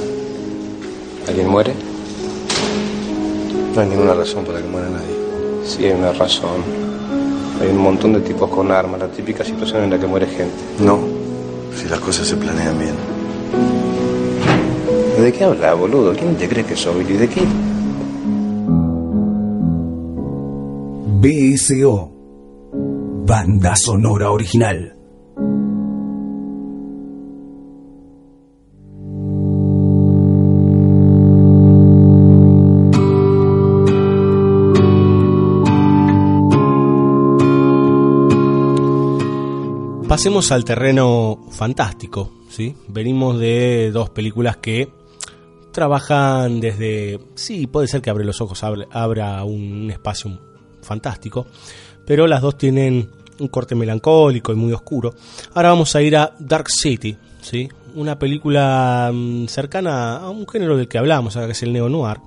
¿alguien 1.26 1.48
muere? 1.48 1.74
No 3.74 3.80
hay 3.80 3.88
ninguna 3.88 4.14
razón 4.14 4.44
para 4.44 4.60
que 4.60 4.68
muera 4.68 4.88
nadie. 4.88 5.19
Sí, 5.70 5.84
hay 5.84 5.92
una 5.92 6.12
razón. 6.12 6.64
Hay 7.60 7.68
un 7.68 7.78
montón 7.78 8.12
de 8.14 8.20
tipos 8.22 8.50
con 8.50 8.72
armas, 8.72 8.98
la 8.98 9.08
típica 9.08 9.44
situación 9.44 9.84
en 9.84 9.90
la 9.90 10.00
que 10.00 10.06
muere 10.08 10.26
gente. 10.26 10.56
No, 10.80 10.98
si 11.76 11.88
las 11.88 12.00
cosas 12.00 12.26
se 12.26 12.34
planean 12.34 12.76
bien. 12.76 12.94
¿De 15.16 15.32
qué 15.32 15.44
habla, 15.44 15.74
boludo? 15.74 16.12
¿Quién 16.12 16.34
te 16.34 16.48
cree 16.48 16.64
que 16.64 16.74
soy? 16.74 17.04
¿Y 17.08 17.12
de 17.12 17.28
qué? 17.28 17.42
BSO. 21.20 22.10
Banda 23.24 23.76
sonora 23.76 24.32
original. 24.32 24.96
Pasemos 40.20 40.52
al 40.52 40.66
terreno 40.66 41.46
fantástico, 41.50 42.30
¿sí? 42.50 42.76
Venimos 42.88 43.38
de 43.38 43.90
dos 43.90 44.10
películas 44.10 44.58
que 44.58 44.92
trabajan 45.72 46.60
desde... 46.60 47.18
Sí, 47.36 47.66
puede 47.66 47.88
ser 47.88 48.02
que 48.02 48.10
Abre 48.10 48.26
los 48.26 48.38
Ojos 48.42 48.62
abra, 48.62 48.86
abra 48.90 49.42
un 49.44 49.90
espacio 49.90 50.38
fantástico, 50.82 51.46
pero 52.06 52.26
las 52.26 52.42
dos 52.42 52.58
tienen 52.58 53.10
un 53.38 53.48
corte 53.48 53.74
melancólico 53.74 54.52
y 54.52 54.56
muy 54.56 54.74
oscuro. 54.74 55.14
Ahora 55.54 55.70
vamos 55.70 55.96
a 55.96 56.02
ir 56.02 56.14
a 56.18 56.36
Dark 56.38 56.68
City, 56.68 57.16
¿sí? 57.40 57.70
Una 57.94 58.18
película 58.18 59.10
mm, 59.14 59.46
cercana 59.46 60.18
a 60.18 60.28
un 60.28 60.46
género 60.46 60.76
del 60.76 60.86
que 60.86 60.98
hablamos, 60.98 61.34
que 61.34 61.50
es 61.52 61.62
el 61.62 61.72
neo-noir, 61.72 62.18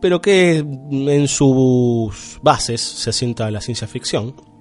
pero 0.00 0.22
que 0.22 0.58
en 0.58 1.26
sus 1.26 2.38
bases 2.40 2.80
se 2.80 3.10
asienta 3.10 3.50
la 3.50 3.60
ciencia 3.60 3.88
ficción. 3.88 4.53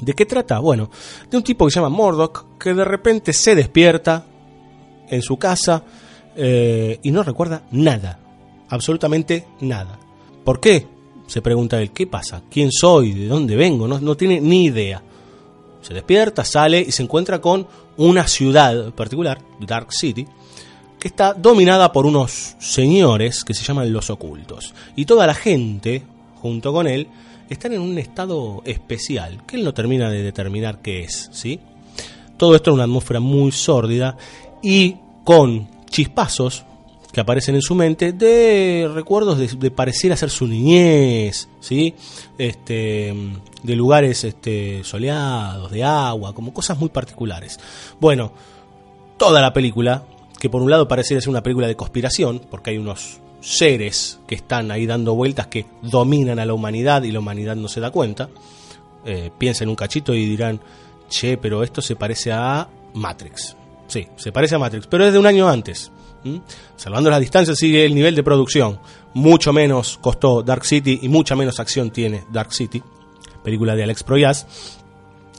¿De 0.00 0.12
qué 0.14 0.26
trata? 0.26 0.58
Bueno, 0.60 0.90
de 1.30 1.36
un 1.36 1.42
tipo 1.42 1.64
que 1.64 1.72
se 1.72 1.80
llama 1.80 1.94
Murdoch, 1.94 2.58
que 2.58 2.72
de 2.74 2.84
repente 2.84 3.32
se 3.32 3.54
despierta 3.54 4.24
en 5.08 5.22
su 5.22 5.36
casa 5.36 5.82
eh, 6.36 6.98
y 7.02 7.10
no 7.10 7.22
recuerda 7.22 7.62
nada, 7.72 8.20
absolutamente 8.68 9.46
nada. 9.60 9.98
¿Por 10.44 10.60
qué? 10.60 10.86
Se 11.26 11.42
pregunta 11.42 11.80
él, 11.80 11.90
¿qué 11.90 12.06
pasa? 12.06 12.42
¿Quién 12.50 12.70
soy? 12.72 13.12
¿De 13.12 13.26
dónde 13.26 13.56
vengo? 13.56 13.86
No, 13.88 14.00
no 14.00 14.16
tiene 14.16 14.40
ni 14.40 14.66
idea. 14.66 15.02
Se 15.82 15.94
despierta, 15.94 16.44
sale 16.44 16.80
y 16.80 16.92
se 16.92 17.02
encuentra 17.02 17.40
con 17.40 17.66
una 17.96 18.26
ciudad 18.26 18.92
particular, 18.92 19.40
Dark 19.60 19.92
City, 19.92 20.26
que 20.98 21.08
está 21.08 21.34
dominada 21.34 21.92
por 21.92 22.06
unos 22.06 22.56
señores 22.58 23.44
que 23.44 23.54
se 23.54 23.64
llaman 23.64 23.92
los 23.92 24.10
ocultos. 24.10 24.74
Y 24.96 25.04
toda 25.04 25.26
la 25.26 25.34
gente, 25.34 26.04
junto 26.40 26.72
con 26.72 26.86
él, 26.86 27.08
están 27.48 27.72
en 27.72 27.80
un 27.80 27.98
estado 27.98 28.62
especial, 28.64 29.44
que 29.46 29.56
él 29.56 29.64
no 29.64 29.74
termina 29.74 30.10
de 30.10 30.22
determinar 30.22 30.80
qué 30.82 31.02
es, 31.02 31.30
¿sí? 31.32 31.60
Todo 32.36 32.54
esto 32.54 32.70
en 32.70 32.74
una 32.74 32.84
atmósfera 32.84 33.20
muy 33.20 33.52
sórdida 33.52 34.16
y 34.62 34.96
con 35.24 35.68
chispazos 35.90 36.64
que 37.12 37.20
aparecen 37.20 37.54
en 37.54 37.62
su 37.62 37.74
mente 37.74 38.12
de 38.12 38.88
recuerdos 38.92 39.38
de, 39.38 39.48
de 39.48 39.70
pareciera 39.70 40.16
ser 40.16 40.30
su 40.30 40.46
niñez, 40.46 41.48
¿sí? 41.60 41.94
Este, 42.36 43.14
de 43.62 43.76
lugares 43.76 44.24
este, 44.24 44.84
soleados, 44.84 45.70
de 45.70 45.84
agua, 45.84 46.34
como 46.34 46.52
cosas 46.52 46.78
muy 46.78 46.90
particulares. 46.90 47.58
Bueno, 47.98 48.32
toda 49.16 49.40
la 49.40 49.52
película, 49.52 50.04
que 50.38 50.50
por 50.50 50.62
un 50.62 50.70
lado 50.70 50.86
pareciera 50.86 51.20
ser 51.20 51.30
una 51.30 51.42
película 51.42 51.66
de 51.66 51.76
conspiración, 51.76 52.40
porque 52.50 52.70
hay 52.70 52.78
unos 52.78 53.20
seres 53.40 54.20
que 54.26 54.34
están 54.34 54.70
ahí 54.70 54.86
dando 54.86 55.14
vueltas 55.14 55.46
que 55.46 55.66
dominan 55.82 56.38
a 56.38 56.46
la 56.46 56.54
humanidad 56.54 57.02
y 57.02 57.12
la 57.12 57.20
humanidad 57.20 57.56
no 57.56 57.68
se 57.68 57.80
da 57.80 57.90
cuenta. 57.90 58.28
Eh, 59.04 59.30
piensen 59.38 59.68
un 59.68 59.76
cachito 59.76 60.14
y 60.14 60.26
dirán, 60.26 60.60
che, 61.08 61.36
pero 61.38 61.62
esto 61.62 61.80
se 61.80 61.96
parece 61.96 62.32
a 62.32 62.68
Matrix. 62.94 63.56
Sí, 63.86 64.06
se 64.16 64.32
parece 64.32 64.56
a 64.56 64.58
Matrix, 64.58 64.86
pero 64.86 65.06
es 65.06 65.12
de 65.12 65.18
un 65.18 65.26
año 65.26 65.48
antes. 65.48 65.90
Salvando 66.76 67.10
las 67.10 67.20
distancias 67.20 67.56
sigue 67.56 67.84
el 67.84 67.94
nivel 67.94 68.14
de 68.14 68.22
producción. 68.22 68.78
Mucho 69.14 69.52
menos 69.52 69.98
costó 69.98 70.42
Dark 70.42 70.64
City 70.64 70.98
y 71.02 71.08
mucha 71.08 71.34
menos 71.36 71.58
acción 71.58 71.90
tiene 71.90 72.24
Dark 72.30 72.52
City, 72.52 72.82
película 73.42 73.74
de 73.74 73.84
Alex 73.84 74.02
Proyas. 74.02 74.46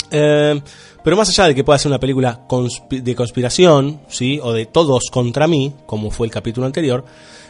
Eh, 0.09 0.59
pero 1.03 1.15
más 1.15 1.29
allá 1.29 1.47
de 1.47 1.55
que 1.55 1.63
pueda 1.63 1.79
ser 1.79 1.91
una 1.91 1.99
película 1.99 2.41
de 2.89 3.15
conspiración, 3.15 4.01
¿sí? 4.09 4.39
o 4.41 4.51
de 4.51 4.65
todos 4.65 5.09
contra 5.11 5.47
mí, 5.47 5.73
como 5.85 6.11
fue 6.11 6.27
el 6.27 6.31
capítulo 6.31 6.65
anterior, 6.65 7.05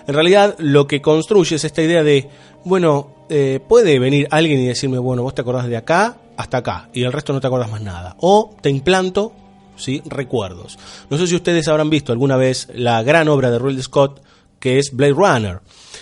en 0.10 0.15
realidad 0.15 0.56
lo 0.58 0.88
que 0.88 1.04
construye 1.04 1.58
es 1.58 1.63
esta 1.63 1.84
idea 1.84 2.04
de, 2.04 2.28
bueno, 2.65 3.28
eh, 3.30 3.60
puede 3.69 4.00
venir 4.00 4.28
alguien 4.32 4.60
y 4.60 4.65
decirme, 4.65 4.98
bueno, 4.98 5.22
vos 5.22 5.36
te 5.36 5.41
acordás 5.41 5.67
de 5.67 5.78
acá 5.78 6.17
hasta 6.36 6.58
acá, 6.58 6.89
y 6.93 7.04
el 7.04 7.13
resto 7.13 7.32
no 7.32 7.39
te 7.39 7.45
acordás 7.45 7.69
más 7.69 7.82
nada. 7.82 8.15
O 8.19 8.56
te 8.60 8.72
implanto, 8.72 9.34
¿sí? 9.76 10.02
recuerdos. 10.08 10.80
No 11.12 11.17
sé 11.19 11.28
si 11.28 11.36
ustedes 11.36 11.67
habrán 11.67 11.91
visto 11.91 12.12
alguna 12.12 12.38
vez 12.38 12.69
la 12.74 13.04
gran 13.04 13.28
obra 13.28 13.52
de 13.52 13.60
Ridley 13.60 13.84
Scott, 13.84 14.24
que 14.60 14.80
es 14.80 14.89
Blade 14.91 15.13
Runner. 15.13 15.60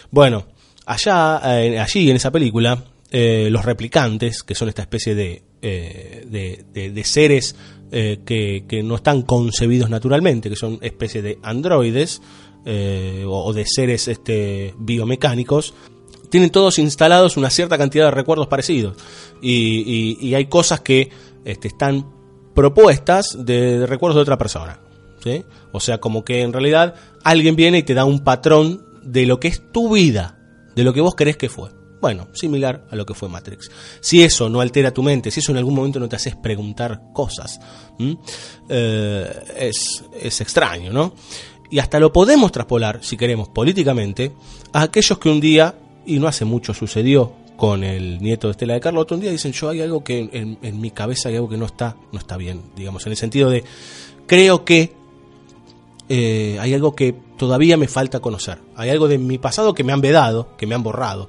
Bueno, 0.09 0.45
allá, 0.85 1.41
eh, 1.59 1.77
allí 1.77 2.09
en 2.09 2.15
esa 2.15 2.31
película, 2.31 2.81
eh, 3.11 3.49
los 3.51 3.65
replicantes, 3.65 4.41
que 4.41 4.55
son 4.55 4.69
esta 4.69 4.83
especie 4.83 5.15
de, 5.15 5.43
eh, 5.61 6.23
de, 6.29 7.03
seres 7.03 7.57
que, 7.91 8.63
que 8.69 8.83
no 8.83 8.95
están 8.95 9.23
concebidos 9.23 9.89
naturalmente, 9.89 10.49
que 10.49 10.55
son 10.55 10.79
especie 10.81 11.21
de 11.21 11.39
androides 11.43 12.21
eh, 12.69 13.23
o, 13.25 13.53
de 13.53 13.65
seres 13.65 14.09
este, 14.09 14.73
biomecánicos, 14.77 15.73
tienen 16.29 16.49
todos 16.49 16.79
instalados 16.79 17.37
una 17.37 17.49
cierta 17.49 17.77
cantidad 17.77 18.05
de 18.05 18.11
recuerdos 18.11 18.47
parecidos. 18.47 18.97
Y, 19.41 20.33
hay 20.33 20.47
cosas 20.47 20.81
que 20.81 21.09
este, 21.45 21.69
están 21.69 22.11
propuestas 22.53 23.37
de, 23.45 23.87
recuerdos 23.87 24.17
de 24.17 24.21
otra 24.23 24.37
persona. 24.37 24.81
¿sí? 25.23 25.45
O 25.71 25.79
sea, 25.79 25.99
como 25.99 26.25
que 26.25 26.41
en 26.41 26.51
realidad 26.51 26.95
alguien 27.23 27.55
viene 27.55 27.77
y 27.77 27.83
te 27.83 27.93
da 27.93 28.03
un 28.03 28.19
patrón 28.19 28.85
de 29.01 29.25
lo 29.25 29.39
que 29.39 29.47
es 29.47 29.71
tu 29.71 29.93
vida, 29.93 30.37
de 30.75 30.83
lo 30.83 30.91
que 30.91 30.99
vos 30.99 31.15
crees 31.15 31.37
que 31.37 31.47
fue. 31.47 31.69
Bueno, 32.01 32.27
similar 32.33 32.85
a 32.91 32.95
lo 32.95 33.05
que 33.05 33.13
fue 33.13 33.27
Matrix. 33.27 33.71
Si 34.01 34.21
eso 34.21 34.49
no 34.49 34.61
altera 34.61 34.93
tu 34.93 35.01
mente, 35.01 35.31
si 35.31 35.39
eso 35.39 35.51
en 35.51 35.57
algún 35.57 35.73
momento 35.73 35.99
no 35.99 36.07
te 36.07 36.15
haces 36.15 36.35
preguntar 36.35 37.01
cosas. 37.13 37.59
Eh, 38.69 39.43
es, 39.57 40.03
es 40.19 40.41
extraño, 40.41 40.91
¿no? 40.93 41.15
Y 41.69 41.79
hasta 41.79 41.99
lo 41.99 42.13
podemos 42.13 42.51
traspolar, 42.51 42.99
si 43.03 43.17
queremos, 43.17 43.49
políticamente, 43.49 44.31
a 44.73 44.83
aquellos 44.83 45.17
que 45.17 45.29
un 45.29 45.39
día, 45.39 45.75
y 46.05 46.19
no 46.19 46.27
hace 46.27 46.45
mucho 46.45 46.73
sucedió 46.73 47.33
con 47.57 47.83
el 47.83 48.19
nieto 48.21 48.47
de 48.47 48.51
Estela 48.51 48.75
de 48.75 48.79
Carlotto, 48.79 49.15
un 49.15 49.21
día 49.21 49.31
dicen, 49.31 49.51
yo 49.51 49.69
hay 49.69 49.81
algo 49.81 50.03
que 50.03 50.29
en, 50.31 50.79
mi 50.79 50.91
cabeza 50.91 51.29
hay 51.29 51.35
algo 51.35 51.49
que 51.49 51.57
no 51.57 51.65
está, 51.65 51.95
no 52.11 52.19
está 52.19 52.37
bien, 52.37 52.61
digamos, 52.75 53.05
en 53.05 53.11
el 53.11 53.17
sentido 53.17 53.49
de, 53.49 53.63
creo 54.27 54.63
que 54.63 54.93
eh, 56.09 56.57
hay 56.61 56.73
algo 56.73 56.95
que 56.95 57.13
todavía 57.37 57.75
me 57.77 57.87
falta 57.87 58.19
conocer. 58.19 58.59
Hay 58.75 58.89
algo 58.89 59.07
de 59.07 59.17
mi 59.17 59.37
pasado 59.37 59.73
que 59.73 59.83
me 59.83 59.91
han 59.91 60.01
vedado, 60.01 60.55
que 60.57 60.65
me 60.65 60.75
han 60.75 60.83
borrado, 60.83 61.27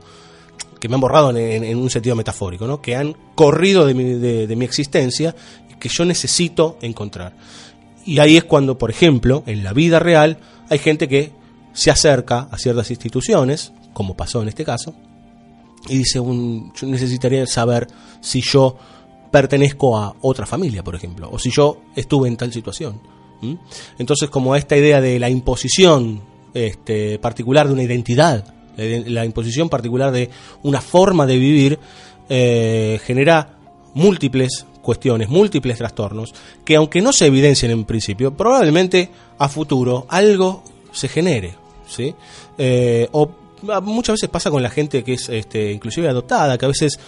que 0.78 0.89
me 0.89 0.95
han 0.95 1.01
borrado 1.01 1.36
en 1.36 1.76
un 1.78 1.91
sentido 1.91 2.14
metafórico, 2.14 2.66
¿no? 2.66 2.80
que 2.80 2.95
han 2.95 3.16
corrido 3.34 3.84
de 3.86 3.95
mi, 3.95 4.05
de- 4.05 4.47
de 4.47 4.57
mi 4.57 4.64
existencia 4.64 5.34
y 5.70 5.74
que 5.78 5.89
yo 5.89 6.05
necesito 6.05 6.76
encontrar. 6.82 7.34
Y 8.09 8.20
ahí 8.20 8.38
es 8.38 8.44
cuando, 8.44 8.78
por 8.78 8.90
ejemplo, 8.90 9.42
en 9.46 9.62
la 9.62 9.74
vida 9.74 9.98
real 9.98 10.38
hay 10.70 10.78
gente 10.78 11.09
que 11.09 11.30
se 11.74 11.90
acerca 11.90 12.48
a 12.50 12.56
ciertas 12.56 12.90
instituciones, 12.90 13.72
como 13.92 14.16
pasó 14.16 14.40
en 14.40 14.48
este 14.48 14.64
caso, 14.64 14.94
y 15.88 15.98
dice, 15.98 16.18
un, 16.18 16.72
yo 16.74 16.86
necesitaría 16.86 17.46
saber 17.46 17.86
si 18.20 18.40
yo 18.40 18.76
pertenezco 19.30 19.98
a 19.98 20.14
otra 20.22 20.46
familia, 20.46 20.82
por 20.82 20.94
ejemplo, 20.94 21.28
o 21.30 21.38
si 21.38 21.50
yo 21.50 21.82
estuve 21.94 22.28
en 22.28 22.36
tal 22.38 22.50
situación. 22.50 22.98
Entonces, 23.98 24.30
como 24.30 24.56
esta 24.56 24.74
idea 24.76 25.00
de 25.02 25.18
la 25.18 25.28
imposición 25.28 26.22
este, 26.54 27.18
particular 27.18 27.66
de 27.68 27.74
una 27.74 27.82
identidad, 27.82 28.54
la, 28.76 28.84
ide- 28.84 29.11
la 29.11 29.24
imposición 29.26 29.68
particular 29.68 30.11
de 30.12 30.30
una 30.62 30.80
forma 30.80 31.26
de 31.26 31.36
vivir, 31.36 31.78
eh, 32.30 32.98
genera 33.04 33.59
múltiples 33.94 34.64
cuestiones, 34.83 35.29
múltiples 35.29 35.79
trastornos, 35.79 36.35
que 36.64 36.76
aunque 36.76 37.01
no 37.01 37.12
se 37.12 37.26
evidencien 37.26 37.70
en 37.70 37.85
principio, 37.85 38.35
probablemente 38.35 39.11
a 39.39 39.49
futuro 39.49 40.07
algo 40.09 40.62
se 40.93 41.09
genere. 41.09 41.55
¿sí? 41.87 42.14
Eh, 42.57 43.09
o 43.12 43.31
ah, 43.68 43.81
muchas 43.81 44.14
veces 44.14 44.29
pasa 44.29 44.51
con 44.51 44.62
la 44.62 44.70
gente 44.70 45.05
que 45.05 45.14
es 45.14 45.29
este, 45.29 45.72
inclusive 45.72 46.09
adoptada, 46.09 46.59
que 46.59 46.64
a 46.64 46.68
veces 46.68 46.99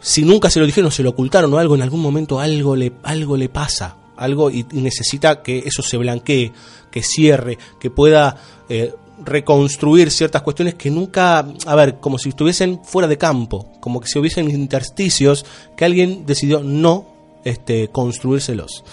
si 0.00 0.24
nunca 0.24 0.50
se 0.50 0.60
lo 0.60 0.66
dijeron, 0.66 0.90
se 0.90 1.02
lo 1.02 1.10
ocultaron 1.10 1.52
o 1.52 1.58
algo, 1.58 1.74
en 1.74 1.82
algún 1.82 2.00
momento 2.00 2.38
algo 2.38 2.76
le, 2.76 2.92
algo 3.02 3.36
le 3.36 3.48
pasa, 3.48 3.96
algo 4.16 4.50
y, 4.50 4.66
necesita 4.72 5.42
que 5.42 5.58
eso 5.66 5.82
se 5.82 5.96
blanquee, 5.96 6.52
que 6.90 7.02
cierre, 7.02 7.58
que 7.78 7.90
pueda 7.90 8.36
eh, 8.68 8.94
reconstruir 9.24 10.10
ciertas 10.10 10.42
cuestiones 10.42 10.74
que 10.74 10.90
nunca, 10.90 11.46
a 11.66 11.74
ver, 11.74 11.96
como 11.96 12.18
si 12.18 12.30
estuviesen 12.30 12.80
fuera 12.84 13.08
de 13.08 13.18
campo, 13.18 13.66
como 13.80 14.00
que 14.00 14.08
se 14.08 14.18
hubiesen 14.18 14.50
intersticios 14.50 15.44
que 15.76 15.84
alguien 15.84 16.26
decidió 16.26 16.62
no 16.62 17.06
este, 17.44 17.88
construírselos. 17.88 18.84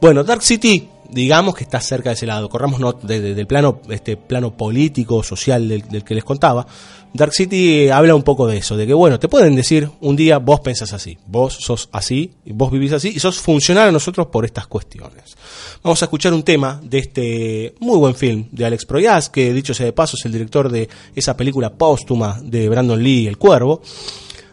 Bueno, 0.00 0.22
Dark 0.22 0.42
City, 0.42 0.88
digamos 1.10 1.54
que 1.54 1.64
está 1.64 1.80
cerca 1.80 2.10
de 2.10 2.14
ese 2.14 2.26
lado. 2.26 2.48
Corramos 2.48 2.80
no, 2.80 2.92
de- 2.92 3.34
de- 3.34 3.46
plano, 3.46 3.80
este 3.88 4.16
plano 4.16 4.56
político, 4.56 5.22
social 5.22 5.68
del, 5.68 6.04
que 6.04 6.14
les 6.14 6.24
contaba. 6.24 6.66
Dark 7.14 7.32
City 7.32 7.84
eh, 7.84 7.92
habla 7.92 8.14
un 8.14 8.22
poco 8.22 8.46
de 8.46 8.58
eso, 8.58 8.76
de 8.76 8.86
que 8.86 8.92
bueno, 8.92 9.18
te 9.18 9.28
pueden 9.28 9.56
decir 9.56 9.88
un 10.02 10.14
día 10.14 10.38
vos 10.38 10.60
pensás 10.60 10.92
así, 10.92 11.16
vos 11.26 11.54
sos 11.54 11.88
así, 11.92 12.32
vos 12.44 12.70
vivís 12.70 12.92
así 12.92 13.08
y 13.16 13.18
sos 13.18 13.38
funcional 13.38 13.88
a 13.88 13.92
nosotros 13.92 14.26
por 14.26 14.44
estas 14.44 14.66
cuestiones. 14.66 15.34
Vamos 15.82 16.02
a 16.02 16.04
escuchar 16.04 16.34
un 16.34 16.42
tema 16.42 16.78
de 16.84 16.98
este 16.98 17.74
muy 17.80 17.96
buen 17.96 18.14
film 18.14 18.46
de 18.52 18.66
Alex 18.66 18.84
Proyas, 18.84 19.30
que 19.30 19.54
dicho 19.54 19.72
sea 19.72 19.86
de 19.86 19.94
paso 19.94 20.16
es 20.18 20.24
el 20.26 20.32
director 20.32 20.70
de 20.70 20.86
esa 21.14 21.34
película 21.34 21.72
póstuma 21.72 22.38
de 22.42 22.68
Brandon 22.68 23.02
Lee, 23.02 23.26
El 23.26 23.38
Cuervo. 23.38 23.80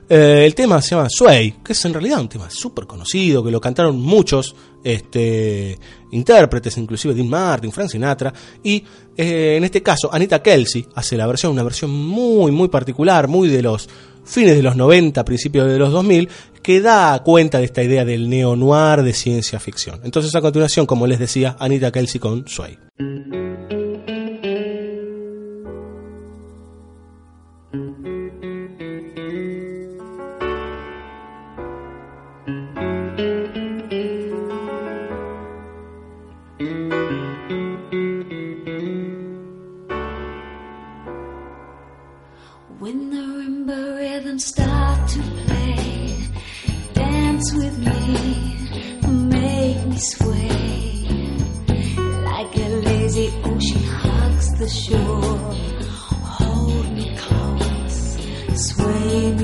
Eh, 0.08 0.44
el 0.46 0.54
tema 0.54 0.82
se 0.82 0.96
llama 0.96 1.10
Sway, 1.10 1.56
que 1.64 1.74
es 1.74 1.84
en 1.84 1.94
realidad 1.94 2.22
un 2.22 2.30
tema 2.30 2.48
súper 2.50 2.86
conocido, 2.86 3.44
que 3.44 3.50
lo 3.52 3.60
cantaron 3.60 4.00
muchos 4.00 4.56
este, 4.86 5.78
intérpretes, 6.12 6.78
inclusive 6.78 7.16
Dean 7.16 7.28
Martin, 7.28 7.72
Frank 7.72 7.90
Sinatra, 7.90 8.32
y 8.64 8.84
eh, 9.18 9.56
en 9.58 9.64
este 9.64 9.82
caso 9.82 10.14
Anita 10.14 10.42
Kelsey 10.42 10.86
hace 10.94 11.18
la 11.18 11.26
versión, 11.26 11.52
una 11.52 11.64
versión 11.64 11.92
muy, 11.92 12.52
muy 12.52 12.68
particular, 12.68 13.28
muy 13.28 13.50
de 13.50 13.64
los 13.64 13.90
fines 14.24 14.56
de 14.56 14.62
los 14.62 14.76
90, 14.76 15.26
principios 15.26 15.68
de 15.68 15.80
los 15.80 15.92
2000, 15.92 16.30
que 16.62 16.82
da 16.82 17.22
cuenta 17.24 17.58
de 17.58 17.66
esta 17.66 17.84
idea 17.84 18.06
del 18.06 18.30
neo-noir 18.30 19.04
de 19.04 19.14
ciencia 19.14 19.60
ficción. 19.60 20.02
Entonces 20.04 20.34
a 20.36 20.42
continuación, 20.42 20.86
como 20.86 21.08
les 21.08 21.20
decía, 21.20 21.56
Anita 21.60 21.92
Kelsey 21.92 22.20
con 22.20 22.48
Sway. 22.48 22.78
start 44.40 45.08
to 45.10 45.22
play. 45.22 46.18
Dance 46.94 47.54
with 47.54 47.78
me, 47.78 48.58
make 49.30 49.86
me 49.86 49.98
sway. 49.98 51.08
Like 52.24 52.58
a 52.58 52.70
lazy 52.88 53.34
ocean 53.44 53.84
hugs 53.84 54.48
the 54.60 54.68
shore. 54.68 55.40
Hold 56.38 56.92
me 56.94 57.16
close, 57.18 58.18
sway 58.68 59.35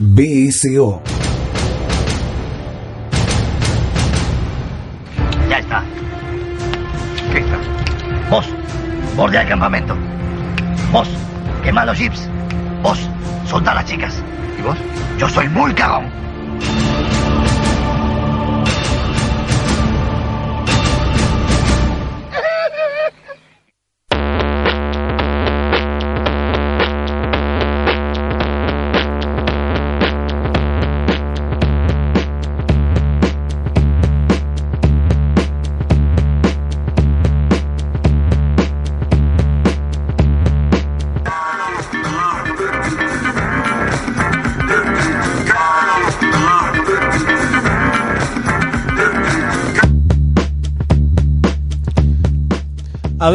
BSO. 0.00 1.02
Ya 5.50 5.58
está. 5.58 5.82
Vos, 8.30 8.46
bordea 9.16 9.42
el 9.42 9.48
campamento. 9.48 9.96
Vos, 10.92 11.08
quema 11.64 11.84
los 11.84 11.98
jeeps. 11.98 12.28
Vos, 12.80 13.10
solta 13.44 13.72
a 13.72 13.74
las 13.74 13.86
chicas. 13.86 14.22
¿Y 14.56 14.62
vos? 14.62 14.78
Yo 15.18 15.28
soy 15.28 15.48
muy 15.48 15.74
cagón. 15.74 16.17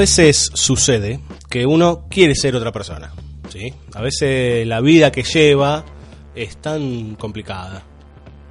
Veces 0.03 0.51
sucede 0.53 1.21
que 1.49 1.65
uno 1.65 2.07
quiere 2.09 2.35
ser 2.35 2.57
otra 2.57 2.73
persona. 2.73 3.13
¿sí? 3.47 3.73
A 3.93 4.01
veces 4.01 4.67
la 4.67 4.81
vida 4.81 5.13
que 5.13 5.23
lleva 5.23 5.85
es 6.35 6.57
tan 6.57 7.15
complicada. 7.15 7.85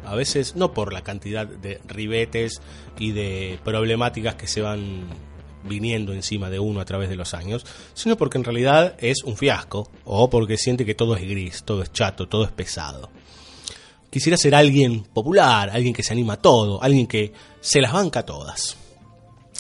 A 0.07 0.15
veces 0.15 0.57
no 0.57 0.73
por 0.73 0.95
la 0.95 1.03
cantidad 1.03 1.47
de 1.47 1.79
ribetes 1.87 2.63
y 2.99 3.13
de 3.13 3.59
problemáticas 3.63 4.37
que 4.37 4.47
se 4.47 4.63
van 4.63 5.11
viniendo 5.65 6.15
encima 6.15 6.49
de 6.49 6.59
uno 6.59 6.81
a 6.81 6.87
través 6.87 7.11
de 7.11 7.17
los 7.17 7.35
años, 7.35 7.67
sino 7.93 8.17
porque 8.17 8.39
en 8.39 8.45
realidad 8.45 8.97
es 8.99 9.23
un 9.23 9.37
fiasco 9.37 9.91
o 10.07 10.31
porque 10.31 10.57
siente 10.57 10.87
que 10.87 10.95
todo 10.95 11.17
es 11.17 11.21
gris, 11.21 11.65
todo 11.65 11.83
es 11.83 11.93
chato, 11.93 12.29
todo 12.29 12.47
es 12.47 12.51
pesado. 12.51 13.11
Quisiera 14.09 14.39
ser 14.39 14.55
alguien 14.55 15.03
popular, 15.03 15.69
alguien 15.69 15.93
que 15.93 16.03
se 16.03 16.15
anima 16.15 16.33
a 16.33 16.41
todo, 16.41 16.83
alguien 16.83 17.07
que 17.07 17.35
se 17.61 17.83
las 17.83 17.93
banca 17.93 18.25
todas. 18.25 18.79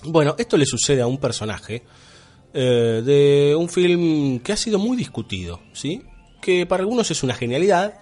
Bueno, 0.05 0.35
esto 0.39 0.57
le 0.57 0.67
sucede 0.67 1.01
a 1.01 1.07
un 1.07 1.19
personaje 1.19 1.83
eh, 2.53 3.03
de 3.05 3.55
un 3.57 3.69
film 3.69 4.41
que 4.41 4.53
ha 4.53 4.57
sido 4.57 4.79
muy 4.79 4.97
discutido, 4.97 5.61
¿sí? 5.73 6.03
Que 6.41 6.67
para 6.67 6.83
algunos 6.83 7.11
es 7.11 7.23
una 7.23 7.35
genialidad, 7.35 8.01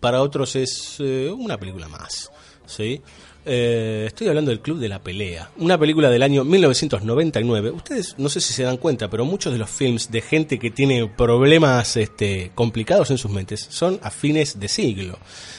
para 0.00 0.22
otros 0.22 0.56
es 0.56 0.96
eh, 1.00 1.30
una 1.30 1.58
película 1.58 1.88
más. 1.88 2.30
¿sí? 2.66 3.00
Eh, 3.46 4.04
estoy 4.06 4.28
hablando 4.28 4.50
del 4.50 4.60
Club 4.60 4.78
de 4.78 4.88
la 4.88 5.02
Pelea, 5.02 5.50
una 5.58 5.78
película 5.78 6.10
del 6.10 6.22
año 6.22 6.44
1999. 6.44 7.70
Ustedes 7.70 8.14
no 8.18 8.28
sé 8.28 8.40
si 8.40 8.52
se 8.52 8.62
dan 8.62 8.78
cuenta, 8.78 9.10
pero 9.10 9.24
muchos 9.24 9.52
de 9.52 9.58
los 9.58 9.68
films 9.68 10.10
de 10.10 10.22
gente 10.22 10.58
que 10.58 10.70
tiene 10.70 11.06
problemas 11.08 11.96
este, 11.96 12.52
complicados 12.54 13.10
en 13.10 13.18
sus 13.18 13.30
mentes 13.30 13.66
son 13.70 14.00
a 14.02 14.10
fines 14.10 14.58
de 14.58 14.68
siglo. 14.68 15.18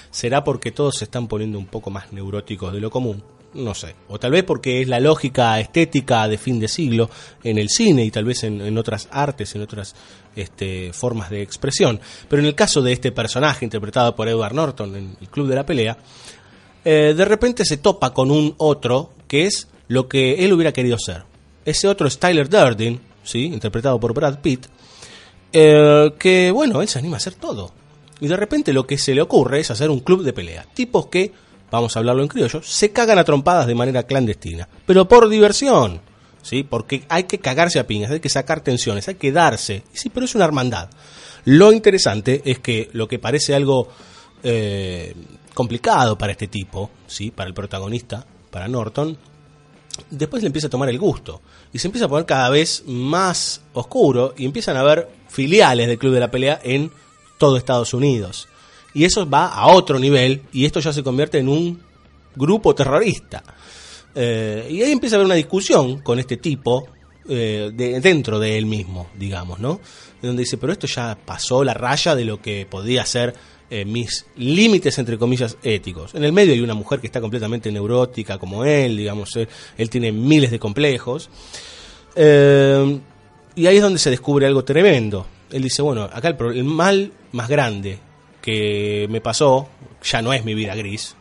¿Será 0.09 0.43
porque 0.43 0.71
todos 0.71 0.97
se 0.97 1.05
están 1.05 1.27
poniendo 1.27 1.59
un 1.59 1.67
poco 1.67 1.91
más 1.91 2.11
neuróticos 2.11 2.73
de 2.73 2.79
lo 2.79 2.89
común? 2.89 3.23
No 3.55 3.73
sé. 3.73 3.95
O 4.09 4.19
tal 4.19 4.31
vez 4.31 4.43
porque 4.43 4.81
es 4.81 4.87
la 4.87 4.99
lógica 4.99 5.59
estética 5.59 6.27
de 6.27 6.37
fin 6.37 6.59
de 6.59 6.67
siglo 6.67 7.09
en 7.43 7.57
el 7.57 7.69
cine 7.69 8.03
y 8.03 8.11
tal 8.11 8.25
vez 8.25 8.43
en, 8.43 8.61
en 8.61 8.77
otras 8.77 9.07
artes, 9.11 9.55
en 9.55 9.61
otras 9.61 9.95
este, 10.35 10.91
formas 10.93 11.29
de 11.29 11.41
expresión. 11.41 11.99
Pero 12.29 12.41
en 12.41 12.47
el 12.47 12.55
caso 12.55 12.81
de 12.81 12.91
este 12.91 13.11
personaje 13.11 13.65
interpretado 13.65 14.15
por 14.15 14.27
Edward 14.27 14.53
Norton 14.53 14.95
en 14.95 15.17
el 15.19 15.29
Club 15.29 15.47
de 15.47 15.55
la 15.55 15.65
Pelea, 15.65 15.97
eh, 16.83 17.13
de 17.15 17.25
repente 17.25 17.65
se 17.65 17.77
topa 17.77 18.13
con 18.13 18.29
un 18.29 18.53
otro 18.57 19.11
que 19.27 19.45
es 19.45 19.67
lo 19.87 20.07
que 20.07 20.45
él 20.45 20.53
hubiera 20.53 20.73
querido 20.73 20.97
ser. 20.99 21.23
Ese 21.63 21.87
otro 21.87 22.07
es 22.07 22.19
Tyler 22.19 22.49
Durden, 22.49 22.99
¿sí? 23.23 23.45
interpretado 23.45 23.99
por 23.99 24.13
Brad 24.13 24.39
Pitt, 24.39 24.67
eh, 25.51 26.11
que 26.19 26.51
bueno, 26.51 26.81
él 26.81 26.87
se 26.87 26.99
anima 26.99 27.15
a 27.15 27.17
hacer 27.17 27.33
todo. 27.33 27.71
Y 28.19 28.27
de 28.27 28.37
repente 28.37 28.71
lo 28.71 28.85
que 28.85 28.97
se 28.97 29.15
le 29.15 29.21
ocurre 29.21 29.61
es 29.61 29.71
hacer 29.71 29.89
un 29.89 29.99
club 29.99 30.23
de 30.23 30.33
pelea. 30.33 30.65
Tipos 30.73 31.07
que, 31.07 31.31
vamos 31.76 31.95
a 31.95 31.99
hablarlo 31.99 32.23
en 32.23 32.28
criollo, 32.28 32.61
se 32.63 32.91
cagan 32.91 33.19
a 33.19 33.23
trompadas 33.23 33.67
de 33.67 33.76
manera 33.76 34.03
clandestina. 34.03 34.67
Pero 34.86 35.07
por 35.07 35.30
diversión, 35.30 36.01
¿sí? 36.41 36.63
Porque 36.63 37.05
hay 37.09 37.23
que 37.23 37.39
cagarse 37.39 37.80
a 37.80 37.88
piñas, 37.88 38.11
hay 38.11 38.19
que 38.19 38.30
sacar 38.30 38.61
tensiones, 38.61 39.07
hay 39.07 39.15
que 39.15 39.32
darse. 39.32 39.84
Sí, 39.93 40.09
pero 40.09 40.26
es 40.26 40.36
una 40.36 40.45
hermandad. 40.45 40.89
Lo 41.45 41.71
interesante 41.71 42.41
es 42.45 42.59
que 42.59 42.89
lo 42.93 43.07
que 43.07 43.19
parece 43.19 43.53
algo 43.53 43.89
eh, 44.43 45.13
complicado 45.53 46.17
para 46.17 46.32
este 46.32 46.47
tipo, 46.47 46.89
¿sí? 47.07 47.32
Para 47.32 47.47
el 47.47 47.53
protagonista, 47.53 48.26
para 48.49 48.67
Norton, 48.67 49.17
después 50.09 50.43
le 50.43 50.47
empieza 50.47 50.67
a 50.67 50.69
tomar 50.69 50.89
el 50.89 50.99
gusto 50.99 51.41
y 51.71 51.80
se 51.80 51.88
empieza 51.88 52.05
a 52.05 52.09
poner 52.09 52.26
cada 52.26 52.49
vez 52.49 52.84
más 52.86 53.61
oscuro 53.73 54.34
y 54.38 54.45
empiezan 54.45 54.78
a 54.78 54.82
haber 54.82 55.09
filiales 55.28 55.88
del 55.88 55.97
Club 55.97 56.13
de 56.13 56.19
la 56.19 56.32
Pelea 56.32 56.59
en 56.63 56.91
todo 57.38 57.57
Estados 57.57 57.93
Unidos. 57.93 58.47
Y 58.95 59.03
eso 59.05 59.29
va 59.29 59.47
a 59.49 59.67
otro 59.67 59.99
nivel 59.99 60.41
y 60.51 60.65
esto 60.65 60.79
ya 60.79 60.91
se 60.91 61.03
convierte 61.03 61.37
en 61.37 61.49
un 61.49 61.79
grupo 62.35 62.73
terrorista. 62.73 63.43
Eh, 64.15 64.67
y 64.71 64.81
ahí 64.81 64.91
empieza 64.91 65.15
a 65.15 65.17
haber 65.17 65.25
una 65.25 65.35
discusión 65.35 65.99
con 65.99 66.17
este 66.17 66.37
tipo 66.37 66.87
eh, 67.27 67.71
de- 67.73 67.99
dentro 67.99 68.39
de 68.39 68.57
él 68.57 68.65
mismo, 68.65 69.07
digamos, 69.17 69.59
¿no? 69.59 69.79
Donde 70.21 70.43
dice, 70.43 70.57
pero 70.57 70.71
esto 70.73 70.87
ya 70.87 71.15
pasó 71.23 71.63
la 71.63 71.73
raya 71.73 72.15
de 72.15 72.23
lo 72.25 72.41
que 72.41 72.65
podía 72.69 73.05
ser 73.05 73.35
eh, 73.69 73.83
mis 73.83 74.25
límites, 74.37 74.97
entre 74.99 75.17
comillas, 75.17 75.57
éticos. 75.63 76.15
En 76.15 76.23
el 76.23 76.31
medio 76.31 76.53
hay 76.53 76.61
una 76.61 76.73
mujer 76.75 76.99
que 76.99 77.07
está 77.07 77.19
completamente 77.19 77.71
neurótica 77.71 78.37
como 78.37 78.63
él, 78.63 78.95
digamos, 78.97 79.31
él, 79.35 79.89
tiene 79.89 80.11
miles 80.11 80.51
de 80.51 80.59
complejos. 80.59 81.29
Y 82.15 83.67
ahí 83.67 83.75
es 83.77 83.81
donde 83.81 83.99
se 83.99 84.09
descubre 84.09 84.45
algo 84.47 84.63
tremendo. 84.63 85.25
Él 85.51 85.63
dice, 85.63 85.81
bueno, 85.81 86.03
acá 86.03 86.29
el, 86.29 86.57
el 86.57 86.63
mal 86.63 87.11
más 87.31 87.47
grande 87.49 87.99
que 88.45 89.07
me 89.09 89.21
pasó 89.21 89.67
ya 90.03 90.21
no 90.21 90.31
es 90.31 90.45
mi 90.45 90.53
vida 90.53 90.75
gris, 90.75 91.15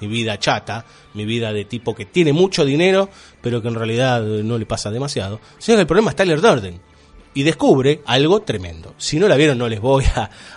mi 0.00 0.06
vida 0.06 0.38
chata, 0.38 0.86
mi 1.12 1.24
vida 1.24 1.52
de 1.52 1.64
tipo 1.64 1.92
que 1.92 2.06
tiene 2.06 2.32
mucho 2.32 2.64
dinero, 2.64 3.10
pero 3.40 3.60
que 3.60 3.66
en 3.66 3.74
realidad 3.74 4.22
no 4.22 4.58
le 4.58 4.64
pasa 4.64 4.92
demasiado, 4.92 5.40
sino 5.58 5.76
que 5.76 5.80
el 5.80 5.86
problema 5.88 6.10
es 6.10 6.16
Tyler 6.16 6.40
Durden. 6.40 6.80
Y 7.34 7.42
descubre 7.42 8.02
algo 8.06 8.42
tremendo. 8.42 8.94
Si 8.96 9.18
no 9.18 9.26
la 9.26 9.36
vieron 9.36 9.58
no 9.58 9.68
les 9.68 9.80
voy 9.80 10.04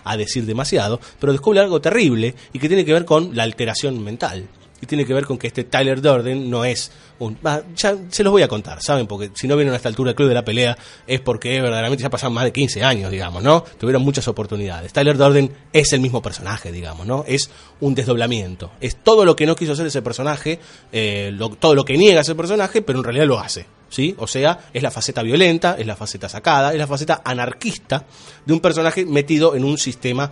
a 0.03 0.17
decir 0.17 0.45
demasiado, 0.45 0.99
pero 1.19 1.31
descubre 1.31 1.59
algo 1.59 1.81
terrible 1.81 2.35
y 2.53 2.59
que 2.59 2.67
tiene 2.67 2.85
que 2.85 2.93
ver 2.93 3.05
con 3.05 3.35
la 3.35 3.43
alteración 3.43 4.03
mental. 4.03 4.47
Y 4.81 4.87
tiene 4.87 5.05
que 5.05 5.13
ver 5.13 5.25
con 5.25 5.37
que 5.37 5.47
este 5.47 5.63
Tyler 5.63 6.01
Durden 6.01 6.49
no 6.49 6.65
es 6.65 6.91
un... 7.19 7.37
va, 7.45 7.63
ya 7.75 7.95
se 8.09 8.23
los 8.23 8.31
voy 8.31 8.41
a 8.41 8.47
contar, 8.47 8.81
¿saben? 8.81 9.07
Porque 9.07 9.31
si 9.33 9.47
no 9.47 9.55
vieron 9.55 9.73
a 9.73 9.77
esta 9.77 9.87
altura 9.87 10.09
el 10.09 10.15
Club 10.15 10.27
de 10.27 10.33
la 10.33 10.43
Pelea 10.43 10.77
es 11.07 11.21
porque 11.21 11.61
verdaderamente 11.61 12.03
ya 12.03 12.09
pasaron 12.09 12.33
más 12.33 12.43
de 12.43 12.51
15 12.51 12.83
años, 12.83 13.09
digamos, 13.09 13.41
¿no? 13.41 13.63
Tuvieron 13.79 14.01
muchas 14.01 14.27
oportunidades. 14.27 14.91
Tyler 14.91 15.17
Durden 15.17 15.51
es 15.71 15.93
el 15.93 16.01
mismo 16.01 16.21
personaje, 16.21 16.71
digamos, 16.71 17.07
¿no? 17.07 17.23
Es 17.25 17.49
un 17.79 17.95
desdoblamiento. 17.95 18.71
Es 18.81 18.97
todo 18.97 19.23
lo 19.23 19.35
que 19.35 19.45
no 19.45 19.55
quiso 19.55 19.71
hacer 19.71 19.87
ese 19.87 20.01
personaje, 20.01 20.59
eh, 20.91 21.37
todo 21.59 21.73
lo 21.73 21.85
que 21.85 21.97
niega 21.97 22.21
ese 22.21 22.35
personaje, 22.35 22.81
pero 22.81 22.99
en 22.99 23.05
realidad 23.05 23.27
lo 23.27 23.39
hace. 23.39 23.65
¿Sí? 23.87 24.13
O 24.17 24.27
sea, 24.27 24.67
es 24.73 24.83
la 24.83 24.91
faceta 24.91 25.21
violenta, 25.21 25.77
es 25.79 25.85
la 25.85 25.95
faceta 25.95 26.27
sacada, 26.27 26.73
es 26.73 26.77
la 26.77 26.87
faceta 26.87 27.21
anarquista 27.23 28.05
de 28.45 28.53
un 28.53 28.59
personaje 28.59 29.05
metido 29.05 29.55
en 29.55 29.63
un 29.63 29.77
sistema 29.77 30.29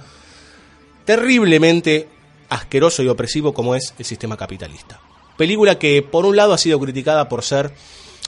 terriblemente 1.05 2.07
asqueroso 2.49 3.03
y 3.03 3.07
opresivo 3.07 3.53
como 3.53 3.75
es 3.75 3.93
el 3.97 4.05
sistema 4.05 4.37
capitalista. 4.37 4.99
Película 5.37 5.79
que 5.79 6.01
por 6.01 6.25
un 6.25 6.35
lado 6.35 6.53
ha 6.53 6.57
sido 6.57 6.79
criticada 6.79 7.27
por 7.27 7.43
ser 7.43 7.71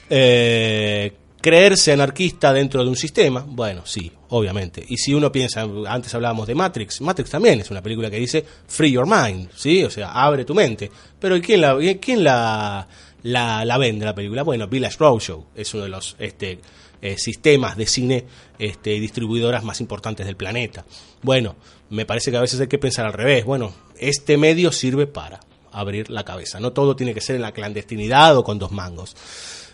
eh, 0.10 1.14
creerse 1.42 1.92
anarquista 1.94 2.52
dentro 2.52 2.84
de 2.84 2.90
un 2.90 2.96
sistema, 2.96 3.46
bueno, 3.48 3.86
sí, 3.86 4.12
obviamente. 4.30 4.84
Y 4.88 4.98
si 4.98 5.14
uno 5.14 5.32
piensa, 5.32 5.68
antes 5.88 6.14
hablábamos 6.16 6.48
de 6.48 6.56
Matrix, 6.56 7.02
Matrix 7.02 7.30
también 7.30 7.60
es 7.60 7.70
una 7.70 7.84
película 7.84 8.10
que 8.10 8.18
dice 8.18 8.44
free 8.68 8.92
your 8.92 9.06
mind, 9.06 9.52
¿sí? 9.56 9.84
O 9.84 9.92
sea, 9.92 10.12
abre 10.12 10.44
tu 10.44 10.56
mente. 10.56 10.90
Pero 11.20 11.36
¿y 11.36 11.42
¿quién 11.42 11.62
la, 11.62 11.78
quién 12.02 12.24
la, 12.24 12.88
la, 13.22 13.64
la 13.64 13.78
vende 13.78 14.06
la 14.06 14.16
película? 14.16 14.42
Bueno, 14.42 14.68
Village 14.68 14.98
Roadshow 14.98 15.46
es 15.56 15.72
uno 15.76 15.84
de 15.84 15.90
los 15.90 16.16
este, 16.18 16.60
eh, 17.06 17.20
sistemas 17.20 17.78
de 17.78 17.86
cine 17.86 18.26
este, 18.58 19.00
distribuidoras 19.00 19.64
más 19.64 19.80
importantes 19.80 20.26
del 20.26 20.36
planeta. 20.36 20.86
Bueno, 21.22 21.56
me 21.92 22.04
parece 22.04 22.32
que 22.32 22.38
a 22.38 22.42
veces 22.42 22.60
hay 22.60 22.68
que 22.68 22.80
pensar 22.80 23.06
al 23.06 23.14
revés. 23.14 23.46
Bueno, 23.46 23.72
este 24.00 24.38
medio 24.38 24.72
sirve 24.72 25.06
para 25.06 25.40
abrir 25.72 26.10
la 26.10 26.26
cabeza. 26.26 26.60
No 26.60 26.74
todo 26.74 26.96
tiene 26.96 27.14
que 27.14 27.22
ser 27.22 27.36
en 27.36 27.44
la 27.44 27.52
clandestinidad 27.52 28.36
o 28.36 28.44
con 28.44 28.58
dos 28.58 28.72
mangos. 28.72 29.16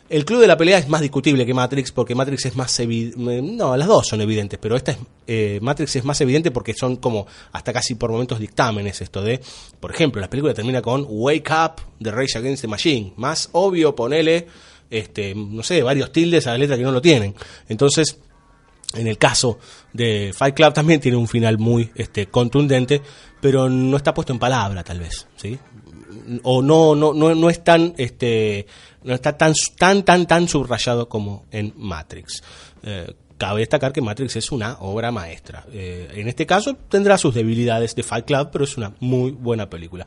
El 0.09 0.25
club 0.25 0.41
de 0.41 0.47
la 0.47 0.57
pelea 0.57 0.77
es 0.77 0.89
más 0.89 0.99
discutible 0.99 1.45
que 1.45 1.53
Matrix 1.53 1.93
porque 1.93 2.15
Matrix 2.15 2.47
es 2.47 2.57
más 2.57 2.77
evidente. 2.81 3.41
No, 3.41 3.77
las 3.77 3.87
dos 3.87 4.07
son 4.07 4.19
evidentes, 4.19 4.59
pero 4.61 4.75
esta 4.75 4.91
es, 4.91 4.97
eh, 5.25 5.59
Matrix 5.61 5.95
es 5.95 6.03
más 6.03 6.19
evidente 6.19 6.51
porque 6.51 6.73
son 6.73 6.97
como 6.97 7.27
hasta 7.53 7.71
casi 7.71 7.95
por 7.95 8.11
momentos 8.11 8.39
dictámenes 8.39 8.99
esto 8.99 9.21
de, 9.21 9.39
por 9.79 9.91
ejemplo, 9.91 10.19
la 10.19 10.29
película 10.29 10.53
termina 10.53 10.81
con 10.81 11.05
Wake 11.07 11.49
Up 11.49 11.81
de 11.97 12.11
Rage 12.11 12.37
Against 12.37 12.63
the 12.63 12.67
Machine. 12.67 13.13
Más 13.15 13.47
obvio, 13.53 13.95
ponele, 13.95 14.47
este, 14.91 15.33
no 15.33 15.63
sé, 15.63 15.81
varios 15.81 16.11
tildes 16.11 16.45
a 16.45 16.51
la 16.51 16.59
letra 16.59 16.77
que 16.77 16.83
no 16.83 16.91
lo 16.91 17.01
tienen. 17.01 17.33
Entonces, 17.69 18.19
en 18.93 19.07
el 19.07 19.17
caso 19.17 19.57
de 19.93 20.33
Fight 20.35 20.55
Club 20.55 20.73
también 20.73 20.99
tiene 20.99 21.17
un 21.17 21.27
final 21.27 21.57
muy 21.57 21.89
este, 21.95 22.27
contundente, 22.27 23.01
pero 23.39 23.69
no 23.69 23.97
está 23.97 24.13
puesto 24.13 24.33
en 24.33 24.39
palabra, 24.39 24.83
tal 24.83 24.99
vez, 24.99 25.27
¿sí? 25.37 25.57
O 26.43 26.61
no, 26.61 26.93
no, 26.93 27.13
no, 27.13 27.33
no 27.33 27.49
es 27.49 27.63
tan, 27.63 27.93
este, 27.97 28.67
no 29.03 29.13
está 29.13 29.37
tan, 29.37 29.53
tan, 29.77 30.03
tan, 30.03 30.27
tan 30.27 30.47
subrayado 30.47 31.07
como 31.07 31.45
en 31.51 31.73
Matrix. 31.77 32.43
Eh, 32.83 33.13
cabe 33.37 33.61
destacar 33.61 33.91
que 33.91 34.01
Matrix 34.01 34.35
es 34.35 34.51
una 34.51 34.77
obra 34.81 35.11
maestra. 35.11 35.65
Eh, 35.71 36.09
en 36.13 36.27
este 36.27 36.45
caso 36.45 36.75
tendrá 36.89 37.17
sus 37.17 37.33
debilidades 37.33 37.95
de 37.95 38.03
Fight 38.03 38.25
Club, 38.25 38.49
pero 38.51 38.65
es 38.65 38.77
una 38.77 38.93
muy 38.99 39.31
buena 39.31 39.69
película. 39.69 40.05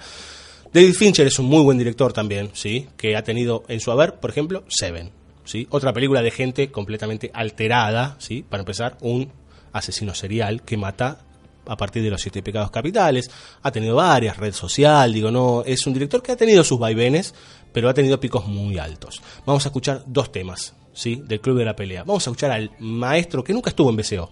David 0.74 0.94
Fincher 0.94 1.28
es 1.28 1.38
un 1.38 1.46
muy 1.46 1.62
buen 1.62 1.78
director 1.78 2.12
también, 2.12 2.50
¿sí? 2.52 2.88
Que 2.96 3.14
ha 3.14 3.22
tenido 3.22 3.62
en 3.68 3.78
su 3.78 3.92
haber, 3.92 4.16
por 4.16 4.30
ejemplo, 4.30 4.64
Seven, 4.66 5.12
¿sí? 5.44 5.68
Otra 5.70 5.92
película 5.92 6.20
de 6.20 6.32
gente 6.32 6.72
completamente 6.72 7.30
alterada, 7.32 8.16
¿sí? 8.18 8.42
Para 8.42 8.62
empezar, 8.62 8.98
un 9.00 9.30
asesino 9.72 10.16
serial 10.16 10.62
que 10.62 10.76
mata 10.76 11.18
a 11.64 11.76
partir 11.76 12.02
de 12.02 12.10
los 12.10 12.20
siete 12.20 12.42
pecados 12.42 12.72
capitales. 12.72 13.30
Ha 13.62 13.70
tenido 13.70 13.94
varias, 13.94 14.36
red 14.36 14.52
social, 14.52 15.12
digo, 15.12 15.30
no, 15.30 15.62
es 15.64 15.86
un 15.86 15.92
director 15.92 16.20
que 16.20 16.32
ha 16.32 16.36
tenido 16.36 16.64
sus 16.64 16.80
vaivenes, 16.80 17.36
pero 17.72 17.88
ha 17.88 17.94
tenido 17.94 18.18
picos 18.18 18.44
muy 18.48 18.76
altos. 18.76 19.22
Vamos 19.46 19.64
a 19.64 19.68
escuchar 19.68 20.02
dos 20.08 20.32
temas, 20.32 20.74
¿sí? 20.92 21.22
Del 21.24 21.40
Club 21.40 21.56
de 21.56 21.66
la 21.66 21.76
Pelea. 21.76 22.02
Vamos 22.02 22.26
a 22.26 22.30
escuchar 22.30 22.50
al 22.50 22.72
maestro 22.80 23.44
que 23.44 23.52
nunca 23.52 23.70
estuvo 23.70 23.90
en 23.90 23.96
BCO, 23.96 24.28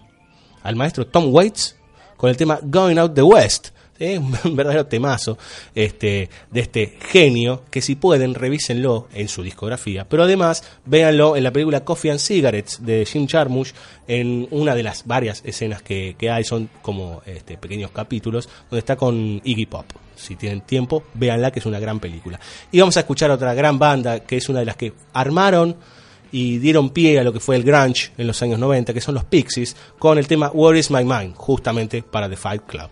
al 0.63 0.75
maestro 0.75 1.07
Tom 1.07 1.33
Waits, 1.33 1.77
con 2.17 2.29
el 2.29 2.35
tema 2.35 2.59
Going 2.61 2.97
Out 2.97 3.13
the 3.13 3.23
West. 3.23 3.69
¿Sí? 3.97 4.17
Un 4.17 4.31
verdadero 4.55 4.85
temazo 4.85 5.37
este, 5.75 6.29
de 6.51 6.59
este 6.59 6.97
genio 6.99 7.63
que 7.69 7.81
si 7.81 7.95
pueden 7.95 8.33
revísenlo 8.33 9.07
en 9.13 9.27
su 9.27 9.43
discografía, 9.43 10.07
pero 10.07 10.23
además 10.23 10.63
véanlo 10.85 11.35
en 11.35 11.43
la 11.43 11.51
película 11.51 11.83
Coffee 11.83 12.11
and 12.11 12.19
Cigarettes 12.19 12.85
de 12.85 13.05
Jim 13.05 13.27
Jarmusch 13.27 13.73
en 14.07 14.47
una 14.51 14.75
de 14.75 14.83
las 14.83 15.05
varias 15.05 15.41
escenas 15.45 15.81
que, 15.81 16.15
que 16.17 16.29
hay, 16.29 16.43
son 16.43 16.69
como 16.81 17.21
este, 17.25 17.57
pequeños 17.57 17.91
capítulos 17.91 18.49
donde 18.69 18.79
está 18.79 18.95
con 18.95 19.41
Iggy 19.43 19.65
Pop. 19.65 19.85
Si 20.15 20.35
tienen 20.35 20.61
tiempo, 20.61 21.03
véanla 21.15 21.51
que 21.51 21.59
es 21.59 21.65
una 21.65 21.79
gran 21.79 21.99
película. 21.99 22.39
Y 22.71 22.79
vamos 22.79 22.95
a 22.97 23.01
escuchar 23.01 23.31
otra 23.31 23.53
gran 23.53 23.79
banda 23.79 24.21
que 24.21 24.37
es 24.37 24.47
una 24.47 24.59
de 24.59 24.65
las 24.65 24.77
que 24.77 24.93
armaron 25.13 25.75
y 26.31 26.57
dieron 26.57 26.89
pie 26.89 27.19
a 27.19 27.23
lo 27.23 27.31
que 27.31 27.39
fue 27.39 27.55
el 27.55 27.63
grunge 27.63 28.11
en 28.17 28.27
los 28.27 28.41
años 28.41 28.59
90, 28.59 28.93
que 28.93 29.01
son 29.01 29.15
los 29.15 29.23
Pixies, 29.23 29.75
con 29.99 30.17
el 30.17 30.27
tema 30.27 30.49
Where 30.51 30.77
is 30.77 30.89
My 30.89 31.03
Mind, 31.03 31.35
justamente 31.35 32.01
para 32.03 32.27
The 32.27 32.35
Fight 32.35 32.63
Club. 32.65 32.89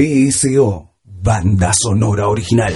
BSO, 0.00 0.88
banda 1.04 1.72
sonora 1.74 2.30
original. 2.30 2.72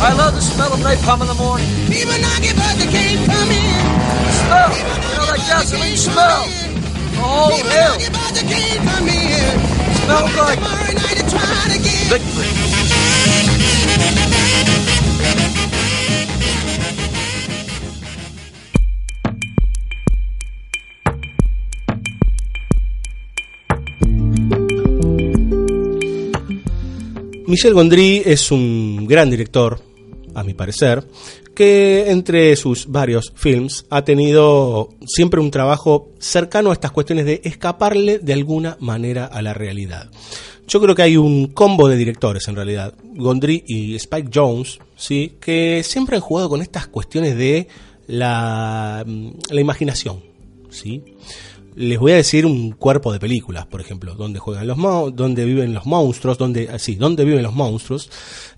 I 0.00 0.12
love 0.16 0.32
the 0.34 0.40
smell 0.40 0.72
of 0.72 0.80
napalm 0.80 1.20
in 1.20 1.26
the 1.26 1.34
morning. 1.34 1.68
People 1.92 2.16
knock 2.24 2.40
it, 2.40 2.56
but 2.56 2.74
they 2.80 2.88
can't 2.88 3.20
come 3.28 3.50
in. 3.52 3.84
The 4.24 4.32
smell, 4.40 4.72
you 4.80 5.12
know 5.12 5.28
that 5.28 5.44
gasoline 5.44 5.98
smell. 5.98 6.48
Oh, 7.20 7.60
hell. 7.68 8.00
Smells 10.00 10.32
like 10.40 10.58
victory. 12.08 12.48
Michel 27.50 27.74
Gondry 27.74 28.22
es 28.24 28.52
un 28.52 29.08
gran 29.08 29.28
director, 29.28 29.82
a 30.36 30.44
mi 30.44 30.54
parecer, 30.54 31.04
que 31.52 32.08
entre 32.08 32.54
sus 32.54 32.86
varios 32.86 33.32
films 33.34 33.86
ha 33.90 34.04
tenido 34.04 34.90
siempre 35.04 35.40
un 35.40 35.50
trabajo 35.50 36.12
cercano 36.20 36.70
a 36.70 36.74
estas 36.74 36.92
cuestiones 36.92 37.26
de 37.26 37.40
escaparle 37.42 38.20
de 38.20 38.32
alguna 38.34 38.76
manera 38.78 39.26
a 39.26 39.42
la 39.42 39.52
realidad. 39.52 40.12
Yo 40.68 40.80
creo 40.80 40.94
que 40.94 41.02
hay 41.02 41.16
un 41.16 41.48
combo 41.48 41.88
de 41.88 41.96
directores 41.96 42.46
en 42.46 42.54
realidad, 42.54 42.94
Gondry 43.16 43.64
y 43.66 43.96
Spike 43.96 44.30
Jones, 44.32 44.78
¿sí? 44.94 45.32
que 45.40 45.82
siempre 45.82 46.14
han 46.14 46.22
jugado 46.22 46.48
con 46.48 46.62
estas 46.62 46.86
cuestiones 46.86 47.36
de 47.36 47.66
la, 48.06 49.04
la 49.50 49.60
imaginación. 49.60 50.22
¿sí? 50.70 51.02
Les 51.76 51.98
voy 51.98 52.12
a 52.12 52.16
decir 52.16 52.46
un 52.46 52.72
cuerpo 52.72 53.12
de 53.12 53.20
películas, 53.20 53.66
por 53.66 53.80
ejemplo, 53.80 54.14
donde 54.14 54.38
juegan 54.38 54.66
los 54.66 54.76
donde 55.14 55.44
viven 55.44 55.72
los 55.74 55.86
monstruos, 55.86 56.38
donde 56.38 56.68
ah, 56.72 56.78
sí, 56.78 56.96
donde 56.96 57.24
viven 57.24 57.42
los 57.42 57.54
monstruos. 57.54 58.10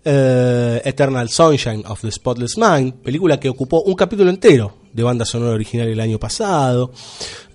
Eh, 0.05 0.81
Eternal 0.85 1.29
Sunshine 1.29 1.85
of 1.87 2.01
the 2.01 2.11
Spotless 2.11 2.57
Mind, 2.57 2.95
película 2.95 3.39
que 3.39 3.49
ocupó 3.49 3.83
un 3.83 3.95
capítulo 3.95 4.31
entero 4.31 4.75
de 4.93 5.03
banda 5.03 5.25
sonora 5.25 5.53
original 5.53 5.89
el 5.89 6.01
año 6.01 6.19
pasado. 6.19 6.93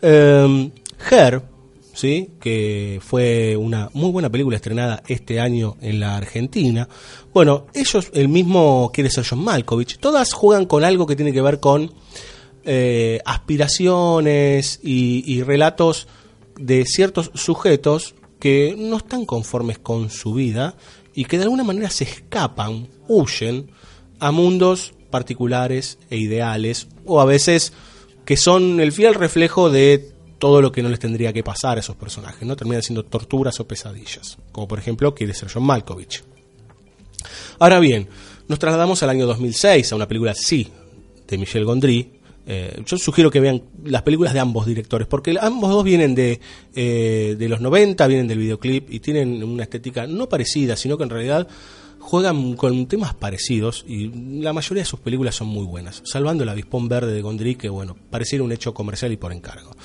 Eh, 0.02 0.72
Her, 1.10 1.42
sí, 1.94 2.32
que 2.40 3.00
fue 3.02 3.56
una 3.58 3.90
muy 3.94 4.12
buena 4.12 4.30
película 4.30 4.56
estrenada 4.56 5.04
este 5.08 5.40
año 5.40 5.78
en 5.82 6.00
la 6.00 6.18
Argentina. 6.18 6.88
Bueno, 7.34 7.68
ellos, 7.74 8.10
el 8.14 8.30
mismo 8.30 8.92
quiere 8.94 9.10
ser 9.10 9.26
John 9.28 9.44
Malkovich, 9.44 9.98
todas 10.00 10.34
juegan 10.34 10.66
con 10.66 10.84
algo 10.84 11.06
que 11.06 11.16
tiene 11.16 11.34
que 11.34 11.42
ver 11.42 11.60
con 11.60 11.92
eh, 12.70 13.22
aspiraciones 13.24 14.82
y, 14.84 15.42
relatos 15.44 16.10
de 16.58 16.84
ciertos 16.84 17.32
sujetos 17.34 18.14
que 18.40 18.76
no 18.78 18.98
están 18.98 19.26
conformes 19.26 19.80
con 19.80 20.10
su 20.10 20.34
vida 20.34 20.76
y 21.16 21.24
que 21.24 21.38
de 21.38 21.44
alguna 21.44 21.64
manera 21.64 21.90
se 21.90 22.04
escapan, 22.04 22.90
huyen 23.08 23.72
a 24.20 24.32
mundos 24.32 24.94
particulares 25.10 25.98
e 26.10 26.18
ideales 26.18 26.90
o 27.06 27.22
a 27.22 27.26
veces 27.26 27.72
que 28.26 28.36
son 28.36 28.82
el 28.82 28.92
fiel 28.92 29.14
reflejo 29.14 29.70
de 29.70 30.12
todo 30.38 30.62
lo 30.62 30.74
que 30.74 30.84
no 30.84 30.90
les 30.90 31.00
tendría 31.00 31.32
que 31.32 31.46
pasar 31.46 31.78
a 31.78 31.80
esos 31.80 31.96
personajes, 31.96 32.46
¿no? 32.46 32.58
Terminan 32.58 32.84
siendo 32.84 33.06
torturas 33.06 33.62
o 33.62 33.68
pesadillas, 33.68 34.40
como 34.52 34.68
por 34.68 34.78
ejemplo 34.78 35.16
quiere 35.16 35.34
ser 35.34 35.50
John 35.50 35.64
Malkovich. 35.64 36.22
Ahora 37.60 37.80
bien, 37.80 38.10
nos 38.50 38.60
trasladamos 38.60 39.02
al 39.04 39.10
año 39.12 39.26
2006 39.26 39.90
a 39.90 39.96
una 39.96 40.08
película 40.08 40.34
sí 40.36 40.68
de 41.28 41.38
Michel 41.38 41.66
Gondry. 41.66 42.17
Eh, 42.50 42.82
yo 42.86 42.98
sugiero 42.98 43.30
que 43.30 43.42
vean 43.42 43.62
las 43.84 44.04
películas 44.04 44.34
de 44.34 44.40
ambos 44.40 44.66
directores, 44.66 45.08
porque 45.08 45.38
ambos 45.40 45.70
dos 45.70 45.84
vienen 45.84 46.16
de, 46.16 46.40
eh, 46.76 47.36
de 47.38 47.50
los 47.50 47.60
90, 47.60 48.08
vienen 48.08 48.28
del 48.28 48.40
videoclip 48.40 48.90
y 48.90 49.02
tienen 49.02 49.44
una 49.44 49.64
estética 49.64 50.08
no 50.08 50.30
parecida, 50.30 50.78
sino 50.78 50.98
que 50.98 51.04
en 51.04 51.10
realidad 51.10 51.48
juegan 52.00 52.56
con 52.56 52.88
temas 52.88 53.14
parecidos 53.16 53.84
y 53.86 54.08
la 54.42 54.54
mayoría 54.54 54.84
de 54.84 54.90
sus 54.90 55.02
películas 55.02 55.36
son 55.36 55.48
muy 55.48 55.66
buenas, 55.66 56.02
salvando 56.06 56.44
el 56.44 56.50
avispón 56.50 56.88
verde 56.88 57.12
de 57.12 57.22
Gondry, 57.22 57.56
que 57.56 57.68
bueno, 57.68 57.98
pareciera 58.10 58.46
un 58.46 58.54
hecho 58.54 58.74
comercial 58.74 59.12
y 59.12 59.18
por 59.18 59.34
encargo. 59.34 59.76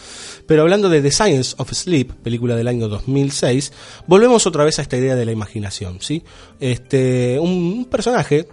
Pero 0.47 0.63
hablando 0.63 0.89
de 0.89 1.03
The 1.03 1.11
Science 1.11 1.57
of 1.59 1.73
Sleep, 1.73 2.13
película 2.23 2.55
del 2.55 2.69
año 2.69 2.87
2006, 2.87 3.73
volvemos 4.07 4.47
otra 4.47 4.63
vez 4.63 4.79
a 4.79 4.83
esta 4.83 4.97
idea 4.97 5.17
de 5.17 5.25
la 5.25 5.33
imaginación, 5.33 6.01
¿sí? 6.01 6.23
Este, 6.61 7.41
un 7.41 7.87
personaje 7.87 8.47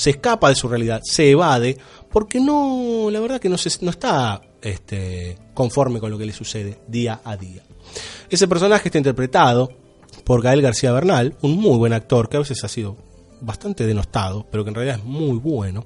se 0.00 0.08
escapa 0.08 0.48
de 0.48 0.54
su 0.54 0.66
realidad, 0.66 1.02
se 1.04 1.30
evade, 1.30 1.76
porque 2.10 2.40
no, 2.40 3.10
la 3.10 3.20
verdad 3.20 3.38
que 3.38 3.50
no, 3.50 3.58
se, 3.58 3.68
está 3.68 4.40
este, 4.62 5.36
conforme 5.52 6.00
con 6.00 6.10
lo 6.10 6.16
que 6.16 6.24
le 6.24 6.32
sucede 6.32 6.78
día 6.88 7.20
a 7.22 7.36
día. 7.36 7.62
Ese 8.30 8.48
personaje 8.48 8.88
está 8.88 8.96
interpretado 8.96 9.70
por 10.24 10.40
Gael 10.40 10.62
García 10.62 10.90
Bernal, 10.92 11.36
un 11.42 11.58
muy 11.58 11.76
buen 11.76 11.92
actor 11.92 12.30
que 12.30 12.38
a 12.38 12.40
veces 12.40 12.64
ha 12.64 12.68
sido 12.68 12.96
bastante 13.42 13.84
denostado, 13.84 14.46
pero 14.50 14.64
que 14.64 14.70
en 14.70 14.74
realidad 14.76 15.00
es 15.00 15.04
muy 15.04 15.36
bueno. 15.36 15.84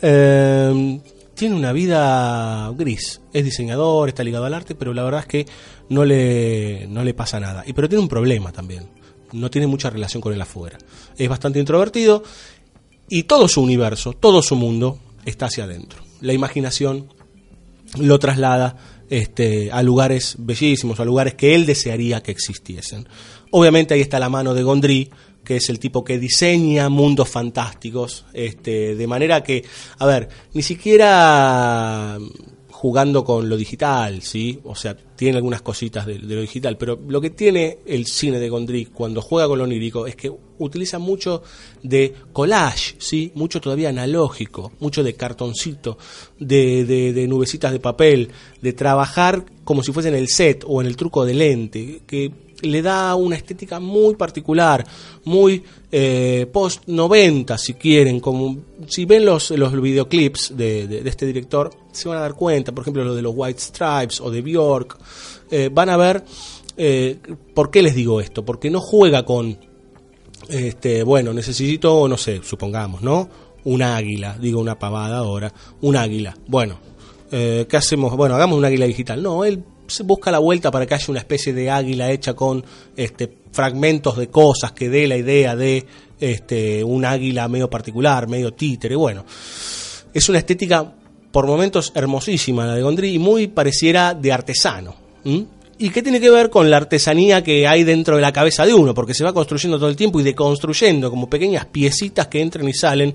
Eh, 0.00 1.00
tiene 1.34 1.54
una 1.54 1.72
vida 1.72 2.72
gris, 2.74 3.20
es 3.30 3.44
diseñador, 3.44 4.08
está 4.08 4.24
ligado 4.24 4.46
al 4.46 4.54
arte, 4.54 4.74
pero 4.74 4.94
la 4.94 5.04
verdad 5.04 5.20
es 5.20 5.26
que 5.26 5.46
no 5.90 6.06
le, 6.06 6.86
no 6.88 7.04
le 7.04 7.12
pasa 7.12 7.38
nada. 7.40 7.62
Y 7.66 7.74
pero 7.74 7.90
tiene 7.90 8.00
un 8.00 8.08
problema 8.08 8.52
también, 8.52 8.88
no 9.32 9.50
tiene 9.50 9.66
mucha 9.66 9.90
relación 9.90 10.22
con 10.22 10.32
el 10.32 10.40
afuera. 10.40 10.78
Es 11.18 11.28
bastante 11.28 11.58
introvertido 11.58 12.22
y 13.08 13.24
todo 13.24 13.48
su 13.48 13.62
universo, 13.62 14.12
todo 14.12 14.42
su 14.42 14.56
mundo 14.56 14.98
está 15.24 15.46
hacia 15.46 15.64
adentro. 15.64 16.02
La 16.20 16.32
imaginación 16.32 17.08
lo 17.98 18.18
traslada 18.18 18.76
este, 19.10 19.70
a 19.70 19.82
lugares 19.82 20.36
bellísimos, 20.38 20.98
a 21.00 21.04
lugares 21.04 21.34
que 21.34 21.54
él 21.54 21.66
desearía 21.66 22.22
que 22.22 22.32
existiesen. 22.32 23.06
Obviamente 23.50 23.94
ahí 23.94 24.00
está 24.00 24.18
la 24.18 24.28
mano 24.28 24.54
de 24.54 24.62
Gondry, 24.62 25.10
que 25.44 25.56
es 25.56 25.68
el 25.68 25.78
tipo 25.78 26.02
que 26.02 26.18
diseña 26.18 26.88
mundos 26.88 27.28
fantásticos, 27.28 28.24
este, 28.32 28.94
de 28.94 29.06
manera 29.06 29.42
que, 29.42 29.64
a 29.98 30.06
ver, 30.06 30.28
ni 30.54 30.62
siquiera 30.62 32.18
jugando 32.84 33.24
con 33.24 33.48
lo 33.48 33.56
digital, 33.56 34.20
¿sí? 34.20 34.60
O 34.62 34.74
sea, 34.74 34.94
tiene 34.94 35.38
algunas 35.38 35.62
cositas 35.62 36.04
de, 36.04 36.18
lo 36.18 36.42
digital, 36.42 36.76
pero 36.76 37.00
lo 37.08 37.18
que 37.18 37.30
tiene 37.30 37.78
el 37.86 38.04
cine 38.04 38.38
de 38.38 38.50
Gondry 38.50 38.84
cuando 38.84 39.22
juega 39.22 39.48
con 39.48 39.56
lo 39.56 39.64
onírico 39.64 40.06
es 40.06 40.14
que 40.16 40.30
utiliza 40.58 40.98
mucho 40.98 41.42
de 41.82 42.12
collage, 42.34 42.96
¿sí? 42.98 43.32
Mucho 43.36 43.58
todavía 43.58 43.88
analógico, 43.88 44.70
mucho 44.80 45.02
de 45.02 45.14
cartoncito, 45.14 45.96
de 46.38 47.24
nubecitas 47.26 47.72
de 47.72 47.80
papel, 47.80 48.28
de 48.60 48.74
trabajar 48.74 49.46
como 49.64 49.82
si 49.82 49.90
fuese 49.90 50.10
en 50.10 50.16
el 50.16 50.28
set 50.28 50.62
o 50.66 50.82
en 50.82 50.86
el 50.86 50.94
truco 50.94 51.24
de 51.24 51.32
lente, 51.32 52.02
que 52.06 52.32
le 52.64 52.82
da 52.82 53.14
una 53.14 53.36
estética 53.36 53.80
muy 53.80 54.14
particular, 54.16 54.84
muy 55.24 55.62
eh, 55.92 56.46
post 56.52 56.82
90 56.86 57.56
si 57.58 57.74
quieren, 57.74 58.20
como 58.20 58.56
si 58.86 59.04
ven 59.04 59.24
los, 59.24 59.50
los 59.50 59.80
videoclips 59.80 60.56
de, 60.56 60.86
de- 60.86 61.08
este 61.08 61.26
director, 61.26 61.70
se 61.92 62.08
van 62.08 62.18
a 62.18 62.22
dar 62.22 62.34
cuenta, 62.34 62.72
por 62.72 62.82
ejemplo 62.82 63.04
lo 63.04 63.14
de 63.14 63.22
los 63.22 63.32
White 63.36 63.60
Stripes 63.60 64.20
o 64.20 64.30
de 64.30 64.42
Bjork, 64.42 64.98
eh, 65.50 65.70
van 65.72 65.88
a 65.90 65.96
ver 65.96 66.24
eh, 66.76 67.18
por 67.54 67.70
qué 67.70 67.82
les 67.82 67.94
digo 67.94 68.20
esto, 68.20 68.44
porque 68.44 68.70
no 68.70 68.80
juega 68.80 69.24
con 69.24 69.56
este, 70.48 71.02
bueno, 71.04 71.32
necesito, 71.32 72.06
no 72.08 72.16
sé, 72.16 72.40
supongamos, 72.42 73.02
¿no? 73.02 73.28
Un 73.64 73.82
águila, 73.82 74.36
digo 74.38 74.60
una 74.60 74.78
pavada 74.78 75.18
ahora, 75.18 75.52
un 75.80 75.96
águila. 75.96 76.36
Bueno, 76.48 76.78
¿qué 77.30 77.66
hacemos? 77.72 78.14
Bueno, 78.14 78.34
hagamos 78.34 78.58
un 78.58 78.64
águila 78.66 78.84
digital. 78.84 79.22
No, 79.22 79.42
él 79.44 79.64
se 79.86 80.02
busca 80.02 80.30
la 80.30 80.38
vuelta 80.38 80.70
para 80.70 80.86
que 80.86 80.94
haya 80.94 81.06
una 81.08 81.20
especie 81.20 81.52
de 81.52 81.70
águila 81.70 82.10
hecha 82.10 82.34
con 82.34 82.64
este, 82.96 83.32
fragmentos 83.52 84.16
de 84.16 84.28
cosas 84.28 84.72
que 84.72 84.88
dé 84.88 85.06
la 85.06 85.16
idea 85.16 85.56
de 85.56 85.86
este, 86.20 86.82
un 86.82 87.04
águila 87.04 87.48
medio 87.48 87.68
particular, 87.68 88.28
medio 88.28 88.52
títere. 88.52 88.96
Bueno, 88.96 89.24
es 90.12 90.28
una 90.28 90.38
estética 90.38 90.92
por 91.30 91.46
momentos 91.46 91.92
hermosísima 91.94 92.66
la 92.66 92.74
de 92.74 92.82
Gondry 92.82 93.14
y 93.14 93.18
muy 93.18 93.48
pareciera 93.48 94.14
de 94.14 94.32
artesano. 94.32 94.94
¿Y 95.76 95.90
qué 95.90 96.02
tiene 96.02 96.20
que 96.20 96.30
ver 96.30 96.50
con 96.50 96.70
la 96.70 96.76
artesanía 96.76 97.42
que 97.42 97.66
hay 97.66 97.82
dentro 97.82 98.14
de 98.14 98.22
la 98.22 98.32
cabeza 98.32 98.64
de 98.64 98.72
uno? 98.72 98.94
Porque 98.94 99.14
se 99.14 99.24
va 99.24 99.32
construyendo 99.32 99.78
todo 99.78 99.88
el 99.88 99.96
tiempo 99.96 100.20
y 100.20 100.22
deconstruyendo 100.22 101.10
como 101.10 101.28
pequeñas 101.28 101.66
piecitas 101.66 102.28
que 102.28 102.40
entran 102.40 102.68
y 102.68 102.72
salen 102.72 103.14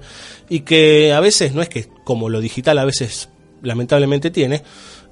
y 0.49 0.61
que 0.61 1.13
a 1.13 1.21
veces 1.21 1.53
no 1.53 1.61
es 1.61 1.69
que 1.69 1.87
como 2.03 2.27
lo 2.27 2.41
digital 2.41 2.77
a 2.79 2.85
veces 2.85 3.29
lamentablemente 3.61 4.31
tiene, 4.31 4.61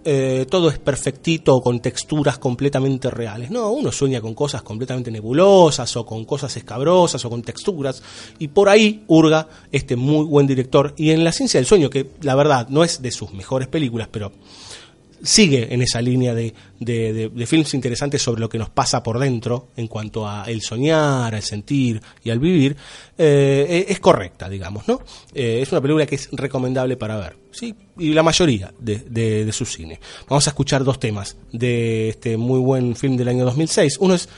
eh, 0.09 0.45
todo 0.49 0.69
es 0.69 0.79
perfectito 0.79 1.59
con 1.59 1.81
texturas 1.81 2.37
completamente 2.37 3.09
reales. 3.09 3.51
No, 3.51 3.71
uno 3.71 3.91
sueña 3.91 4.21
con 4.21 4.33
cosas 4.33 4.61
completamente 4.61 5.11
nebulosas 5.11 5.97
o 5.97 6.05
con 6.05 6.23
cosas 6.23 6.55
escabrosas 6.55 7.25
o 7.25 7.29
con 7.29 7.41
texturas 7.41 8.01
y 8.39 8.47
por 8.47 8.69
ahí 8.69 9.03
hurga 9.07 9.49
este 9.69 9.97
muy 9.97 10.25
buen 10.25 10.47
director 10.47 10.93
y 10.95 11.11
en 11.11 11.25
La 11.25 11.33
ciencia 11.33 11.57
del 11.59 11.67
sueño, 11.67 11.89
que 11.89 12.11
la 12.21 12.35
verdad 12.35 12.69
no 12.69 12.85
es 12.85 13.01
de 13.01 13.11
sus 13.11 13.33
mejores 13.33 13.67
películas, 13.67 14.07
pero 14.09 14.31
sigue 15.23 15.73
en 15.73 15.81
esa 15.81 16.01
línea 16.01 16.33
de, 16.33 16.53
de, 16.79 17.29
de, 17.29 17.45
films 17.47 17.73
interesantes 17.73 18.21
sobre 18.21 18.41
lo 18.41 18.49
que 18.49 18.57
nos 18.57 18.69
pasa 18.69 19.01
por 19.01 19.19
dentro 19.19 19.69
en 19.75 19.87
cuanto 19.87 20.27
a 20.27 20.45
el 20.45 20.61
soñar, 20.61 21.33
al 21.33 21.41
sentir 21.41 22.01
y 22.23 22.29
al 22.29 22.39
vivir, 22.39 22.75
eh, 23.17 23.85
e, 23.87 23.91
es 23.91 23.99
correcta, 23.99 24.47
digamos, 24.49 24.87
¿no? 24.87 25.01
Eh, 25.33 25.59
es 25.61 25.71
una 25.71 25.81
película 25.81 26.05
que 26.05 26.15
es 26.15 26.29
recomendable 26.31 26.97
para 26.97 27.17
ver, 27.17 27.35
¿sí? 27.51 27.75
Y 27.97 28.13
la 28.13 28.23
mayoría 28.23 28.73
de, 28.79 29.49
su 29.51 29.65
cine. 29.65 29.99
Vamos 30.29 30.47
a 30.47 30.51
escuchar 30.51 30.83
dos 30.83 30.99
temas 30.99 31.37
de 31.51 32.09
este 32.09 32.37
muy 32.37 32.59
buen 32.59 32.95
film 32.95 33.17
del 33.17 33.29
año 33.29 33.45
2006. 33.45 33.97
Uno 33.99 34.13
es 34.13 34.29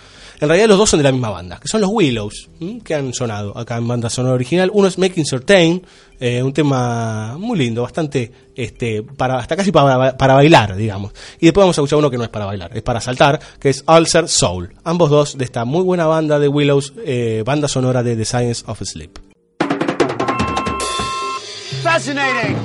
en 0.41 0.47
realidad 0.47 0.69
los 0.69 0.77
dos 0.77 0.89
son 0.89 0.99
de 0.99 1.03
la 1.03 1.11
misma 1.11 1.29
banda, 1.29 1.59
que 1.59 1.67
son 1.67 1.81
los 1.81 1.89
Willows, 1.91 2.49
que 2.85 2.95
han 2.95 3.13
sonado 3.13 3.57
acá 3.57 3.75
en 3.75 3.85
banda 3.85 4.09
sonora 4.09 4.35
original. 4.35 4.71
Uno 4.73 4.87
es 4.87 4.97
Making 4.97 5.25
Certain, 5.25 5.81
eh, 6.17 6.41
un 6.41 6.53
tema 6.53 7.35
muy 7.37 7.59
lindo, 7.59 7.81
bastante, 7.81 8.31
este, 8.55 9.03
para, 9.03 9.37
hasta 9.37 9.57
casi 9.57 9.73
para, 9.73 10.15
para, 10.15 10.35
bailar, 10.35 10.77
digamos. 10.77 11.11
Y 11.41 11.47
después 11.47 11.63
vamos 11.63 11.77
a 11.77 11.81
escuchar 11.81 11.99
uno 11.99 12.09
que 12.09 12.17
no 12.17 12.23
es 12.23 12.29
para 12.29 12.45
bailar, 12.45 12.71
es 12.73 12.81
para 12.81 13.01
saltar, 13.01 13.37
que 13.59 13.67
es 13.67 13.83
Ulcer 13.85 14.29
Soul. 14.29 14.73
Ambos 14.85 15.09
dos 15.09 15.37
de 15.37 15.43
esta 15.43 15.65
muy 15.65 15.83
buena 15.83 16.05
banda 16.05 16.39
de 16.39 16.47
Willows, 16.47 16.93
eh, 17.05 17.43
banda 17.45 17.67
sonora 17.67 18.01
de 18.01 18.15
The 18.15 18.25
Science 18.25 18.63
of 18.65 18.81
Sleep. 18.81 19.19
Fascinating. 21.83 22.55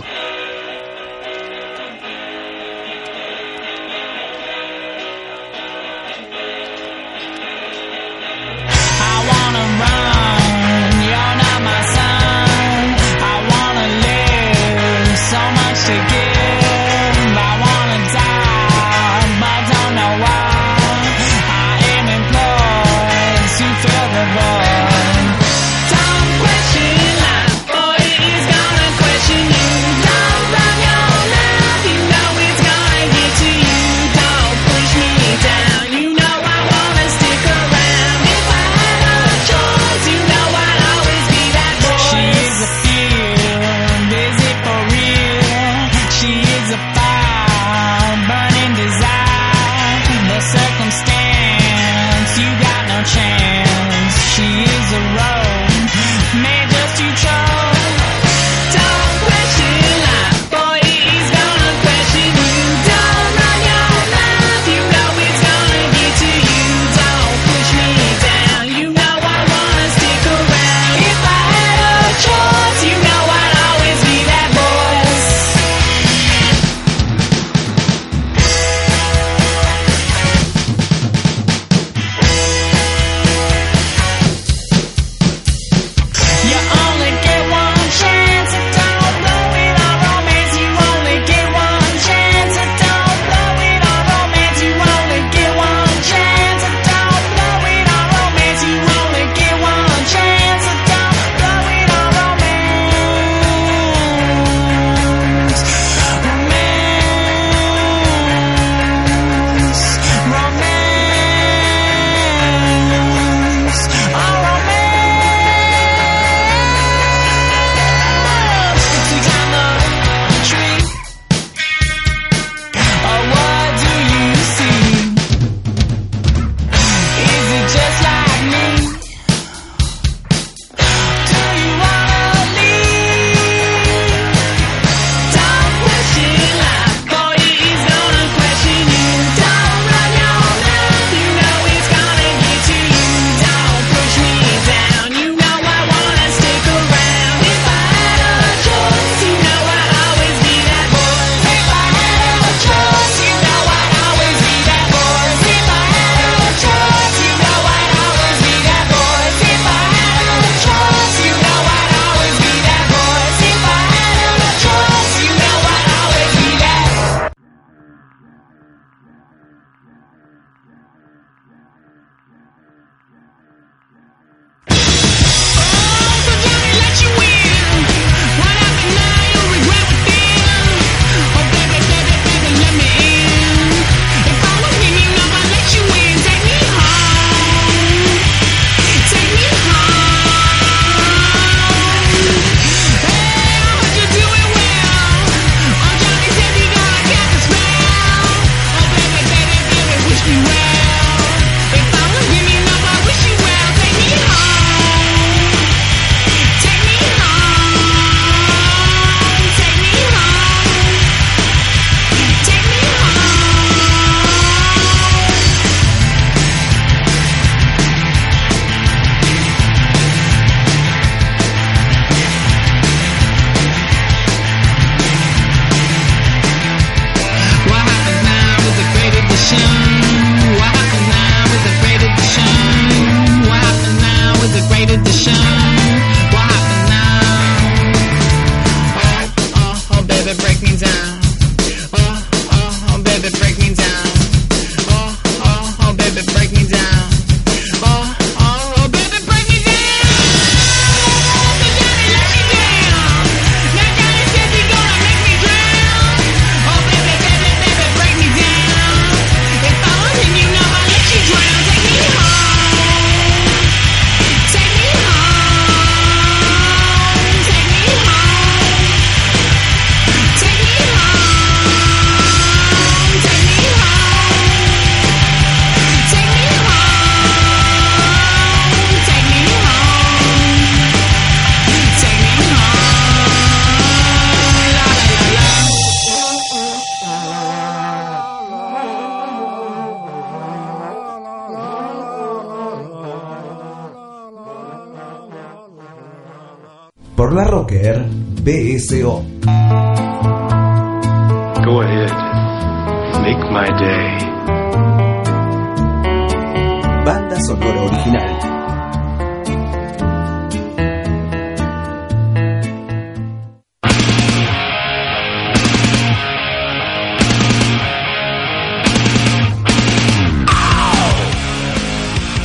BSO. 298.44 299.93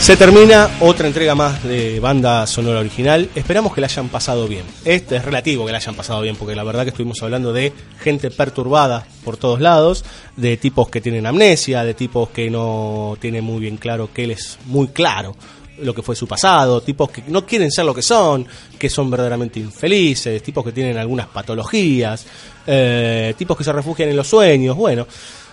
Se 0.09 0.17
termina 0.17 0.71
otra 0.79 1.05
entrega 1.05 1.35
más 1.35 1.63
de 1.63 1.99
banda 1.99 2.47
sonora 2.47 2.79
original. 2.79 3.29
Esperamos 3.35 3.75
que 3.75 3.79
la 3.79 3.85
hayan 3.85 4.09
pasado 4.09 4.47
bien. 4.47 4.63
Este 4.83 5.17
es 5.17 5.23
relativo 5.23 5.67
que 5.67 5.71
la 5.71 5.77
hayan 5.77 5.93
pasado 5.93 6.19
bien, 6.21 6.35
porque 6.35 6.55
la 6.55 6.63
verdad 6.63 6.81
que 6.81 6.89
estuvimos 6.89 7.21
hablando 7.21 7.53
de 7.53 7.71
gente 7.99 8.31
perturbada 8.31 9.05
por 9.23 9.37
todos 9.37 9.61
lados, 9.61 10.03
de 10.35 10.57
tipos 10.57 10.89
que 10.89 10.99
tienen 10.99 11.27
amnesia, 11.27 11.83
de 11.83 11.93
tipos 11.93 12.29
que 12.29 12.49
no 12.49 13.17
tienen 13.21 13.43
muy 13.43 13.59
bien 13.59 13.77
claro 13.77 14.09
que 14.11 14.23
él 14.23 14.31
es 14.31 14.57
muy 14.65 14.87
claro 14.87 15.35
lo 15.79 15.93
que 15.93 16.01
fue 16.01 16.15
su 16.15 16.27
pasado, 16.27 16.81
tipos 16.81 17.11
que 17.11 17.21
no 17.27 17.45
quieren 17.45 17.69
ser 17.69 17.85
lo 17.85 17.93
que 17.93 18.01
son, 18.01 18.47
que 18.79 18.89
son 18.89 19.11
verdaderamente 19.11 19.59
infelices, 19.59 20.41
tipos 20.41 20.65
que 20.65 20.71
tienen 20.71 20.97
algunas 20.97 21.27
patologías, 21.27 22.25
eh, 22.65 23.35
tipos 23.37 23.55
que 23.55 23.63
se 23.63 23.71
refugian 23.71 24.09
en 24.09 24.15
los 24.15 24.27
sueños, 24.27 24.75
bueno, 24.75 25.05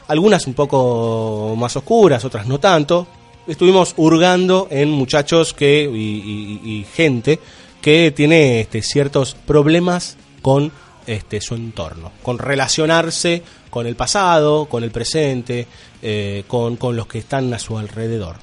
algunas 0.09 0.47
un 0.47 0.55
poco 0.55 1.55
más 1.59 1.77
oscuras, 1.77 2.25
otras 2.25 2.47
no 2.47 2.59
tanto. 2.59 3.07
Estuvimos 3.47 3.95
hurgando 3.97 4.67
en 4.73 4.91
muchachos 4.91 5.55
que 5.55 5.85
y, 5.85 6.85
gente 6.95 7.39
que 7.81 8.11
tiene 8.11 8.61
este, 8.61 8.83
ciertos 8.83 9.37
problemas 9.47 10.17
con 10.43 10.73
este, 11.07 11.41
su 11.41 11.55
entorno, 11.55 12.11
con 12.25 12.39
relacionarse 12.39 13.45
con 13.71 13.87
el 13.87 13.95
pasado, 13.95 14.67
con 14.67 14.83
el 14.83 14.91
presente, 14.91 15.69
eh, 16.03 16.43
con, 16.49 16.77
con 16.77 16.97
los 16.97 17.07
que 17.07 17.19
están 17.19 17.55
a 17.55 17.61
su 17.61 17.79
alrededor. 17.79 18.37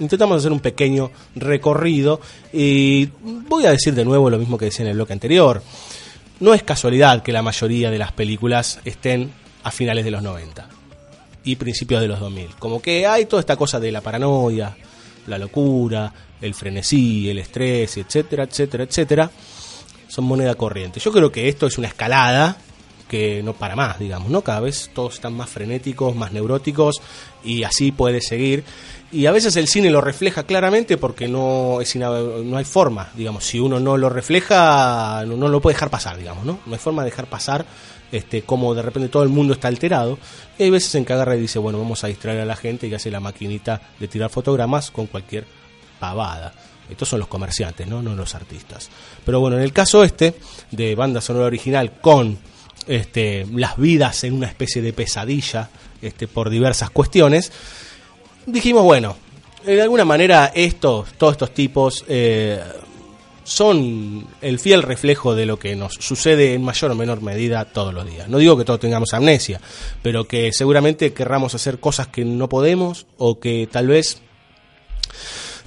Intentamos 0.00 0.38
hacer 0.38 0.50
un 0.50 0.60
pequeño 0.60 1.12
recorrido 1.36 2.20
y 2.52 3.06
voy 3.22 3.64
a 3.66 3.70
decir 3.70 3.94
de 3.94 4.04
nuevo 4.04 4.28
lo 4.28 4.38
mismo 4.38 4.58
que 4.58 4.64
decía 4.64 4.84
en 4.84 4.90
el 4.90 4.96
bloque 4.96 5.12
anterior. 5.12 5.62
No 6.40 6.52
es 6.52 6.64
casualidad 6.64 7.22
que 7.22 7.32
la 7.32 7.42
mayoría 7.42 7.92
de 7.92 7.98
las 7.98 8.10
películas 8.10 8.80
estén 8.84 9.30
a 9.62 9.70
finales 9.70 10.04
de 10.04 10.10
los 10.10 10.22
90 10.22 10.77
y 11.48 11.56
principios 11.56 12.02
de 12.02 12.08
los 12.08 12.20
2000. 12.20 12.56
Como 12.58 12.82
que 12.82 13.06
hay 13.06 13.24
toda 13.24 13.40
esta 13.40 13.56
cosa 13.56 13.80
de 13.80 13.90
la 13.90 14.02
paranoia, 14.02 14.76
la 15.26 15.38
locura, 15.38 16.12
el 16.42 16.54
frenesí, 16.54 17.30
el 17.30 17.38
estrés, 17.38 17.96
etcétera, 17.96 18.44
etcétera, 18.44 18.84
etcétera. 18.84 19.30
Son 20.08 20.24
moneda 20.24 20.54
corriente. 20.56 21.00
Yo 21.00 21.10
creo 21.10 21.32
que 21.32 21.48
esto 21.48 21.66
es 21.66 21.78
una 21.78 21.88
escalada 21.88 22.58
que 23.08 23.42
no 23.42 23.54
para 23.54 23.74
más, 23.74 23.98
digamos, 23.98 24.28
¿no? 24.28 24.42
Cada 24.42 24.60
vez 24.60 24.90
todos 24.92 25.14
están 25.14 25.32
más 25.32 25.48
frenéticos, 25.48 26.14
más 26.14 26.32
neuróticos 26.32 27.00
y 27.42 27.62
así 27.62 27.92
puede 27.92 28.20
seguir. 28.20 28.62
Y 29.10 29.24
a 29.24 29.32
veces 29.32 29.56
el 29.56 29.68
cine 29.68 29.90
lo 29.90 30.02
refleja 30.02 30.42
claramente 30.42 30.98
porque 30.98 31.28
no 31.28 31.80
es 31.80 31.96
no 31.96 32.58
hay 32.58 32.64
forma, 32.66 33.08
digamos, 33.14 33.44
si 33.44 33.58
uno 33.58 33.80
no 33.80 33.96
lo 33.96 34.10
refleja 34.10 35.24
no, 35.26 35.38
no 35.38 35.48
lo 35.48 35.62
puede 35.62 35.76
dejar 35.76 35.88
pasar, 35.88 36.18
digamos, 36.18 36.44
¿no? 36.44 36.58
No 36.66 36.74
hay 36.74 36.78
forma 36.78 37.04
de 37.04 37.10
dejar 37.10 37.24
pasar 37.24 37.64
este 38.12 38.42
como 38.42 38.74
de 38.74 38.82
repente 38.82 39.08
todo 39.08 39.22
el 39.22 39.28
mundo 39.28 39.54
está 39.54 39.68
alterado 39.68 40.18
y 40.58 40.64
hay 40.64 40.70
veces 40.70 40.94
en 40.94 41.04
que 41.04 41.12
agarra 41.12 41.36
y 41.36 41.40
dice, 41.40 41.58
bueno, 41.58 41.78
vamos 41.78 42.04
a 42.04 42.08
distraer 42.08 42.40
a 42.40 42.44
la 42.44 42.56
gente 42.56 42.86
y 42.86 42.94
hace 42.94 43.10
la 43.10 43.20
maquinita 43.20 43.80
de 43.98 44.08
tirar 44.08 44.30
fotogramas 44.30 44.90
con 44.90 45.06
cualquier 45.06 45.44
pavada. 45.98 46.52
Estos 46.88 47.08
son 47.08 47.20
los 47.20 47.28
comerciantes, 47.28 47.86
¿no? 47.86 48.02
No 48.02 48.14
los 48.14 48.34
artistas. 48.34 48.88
Pero 49.24 49.40
bueno, 49.40 49.56
en 49.58 49.62
el 49.62 49.72
caso 49.72 50.04
este, 50.04 50.34
de 50.70 50.94
banda 50.94 51.20
sonora 51.20 51.46
original 51.46 51.92
con 52.00 52.38
este, 52.86 53.46
las 53.52 53.76
vidas 53.76 54.24
en 54.24 54.34
una 54.34 54.46
especie 54.46 54.80
de 54.80 54.92
pesadilla 54.94 55.68
este, 56.00 56.26
por 56.28 56.48
diversas 56.48 56.90
cuestiones, 56.90 57.52
dijimos, 58.46 58.84
bueno, 58.84 59.16
de 59.64 59.82
alguna 59.82 60.06
manera 60.06 60.50
estos, 60.54 61.12
todos 61.12 61.32
estos 61.32 61.52
tipos 61.52 62.04
eh, 62.08 62.62
son 63.48 64.26
el 64.42 64.58
fiel 64.58 64.82
reflejo 64.82 65.34
de 65.34 65.46
lo 65.46 65.58
que 65.58 65.74
nos 65.74 65.94
sucede 65.94 66.52
en 66.52 66.62
mayor 66.62 66.90
o 66.90 66.94
menor 66.94 67.22
medida 67.22 67.64
todos 67.64 67.94
los 67.94 68.06
días. 68.08 68.28
No 68.28 68.38
digo 68.38 68.58
que 68.58 68.64
todos 68.64 68.80
tengamos 68.80 69.14
amnesia, 69.14 69.60
pero 70.02 70.28
que 70.28 70.52
seguramente 70.52 71.14
querramos 71.14 71.54
hacer 71.54 71.80
cosas 71.80 72.08
que 72.08 72.24
no 72.24 72.48
podemos 72.48 73.06
o 73.16 73.40
que 73.40 73.66
tal 73.70 73.86
vez 73.86 74.20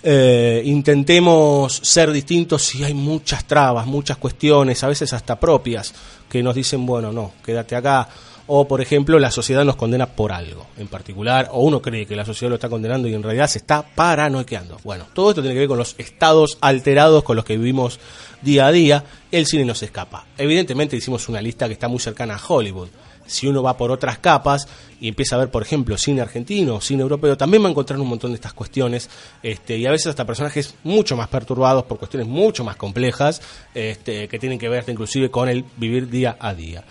eh, 0.04 0.62
intentemos 0.66 1.74
ser 1.84 2.12
distintos 2.12 2.62
si 2.62 2.84
hay 2.84 2.94
muchas 2.94 3.46
trabas, 3.46 3.88
muchas 3.88 4.18
cuestiones, 4.18 4.84
a 4.84 4.88
veces 4.88 5.12
hasta 5.14 5.40
propias, 5.40 5.92
que 6.30 6.44
nos 6.44 6.54
dicen, 6.54 6.86
bueno, 6.86 7.12
no, 7.12 7.34
quédate 7.44 7.76
acá. 7.76 8.08
O, 8.54 8.68
por 8.68 8.82
ejemplo, 8.82 9.18
la 9.18 9.32
sociedad 9.32 9.64
nos 9.64 9.78
condena 9.78 10.08
por 10.08 10.34
algo 10.34 10.68
en 10.78 10.90
particular, 10.90 11.48
o 11.54 11.62
uno 11.62 11.82
cree 11.82 12.06
que 12.06 12.18
la 12.18 12.26
sociedad 12.26 12.50
lo 12.50 12.56
está 12.56 12.68
condenando 12.68 13.08
y 13.08 13.14
en 13.14 13.24
realidad 13.24 13.48
se 13.48 13.60
está 13.60 13.82
paranoiqueando. 13.82 14.78
Bueno, 14.84 15.06
todo 15.14 15.30
esto 15.30 15.42
tiene 15.42 15.54
que 15.54 15.60
ver 15.60 15.70
con 15.70 15.78
los 15.78 15.96
estados 15.98 16.58
alterados 16.60 17.24
con 17.24 17.38
los 17.38 17.46
que 17.46 17.56
vivimos 17.56 18.02
día 18.42 18.68
a 18.68 18.74
día. 18.74 19.06
El 19.32 19.46
cine 19.46 19.64
nos 19.64 19.82
escapa. 19.84 20.26
Evidentemente 20.38 20.98
hicimos 20.98 21.30
una 21.30 21.42
lista 21.42 21.68
que 21.68 21.74
está 21.76 21.88
muy 21.88 22.00
cercana 22.00 22.36
a 22.36 22.42
Hollywood. 22.46 22.90
Si 23.26 23.48
uno 23.48 23.64
va 23.64 23.78
por 23.78 23.90
otras 23.90 24.18
capas 24.18 24.68
y 25.00 25.08
empieza 25.08 25.38
a 25.38 25.40
ver, 25.40 25.50
por 25.50 25.62
ejemplo, 25.62 25.98
cine 25.98 26.20
argentino, 26.20 26.82
cine 26.82 27.04
europeo, 27.04 27.38
también 27.38 27.64
va 27.64 27.68
a 27.68 27.72
encontrar 27.72 28.02
un 28.02 28.08
montón 28.10 28.32
de 28.32 28.36
estas 28.36 28.52
cuestiones 28.52 29.10
este, 29.42 29.78
y 29.78 29.86
a 29.86 29.92
veces 29.92 30.08
hasta 30.08 30.26
personajes 30.26 30.76
mucho 30.84 31.16
más 31.16 31.30
perturbados 31.30 31.86
por 31.86 32.00
cuestiones 32.00 32.28
mucho 32.28 32.66
más 32.66 32.76
complejas 32.76 33.42
este, 33.74 34.28
que 34.28 34.40
tienen 34.40 34.60
que 34.60 34.68
ver 34.68 34.80
hasta 34.80 34.92
inclusive 34.92 35.32
con 35.32 35.48
el 35.48 35.64
vivir 35.78 36.10
día 36.10 36.36
a 36.38 36.54
día. 36.54 36.84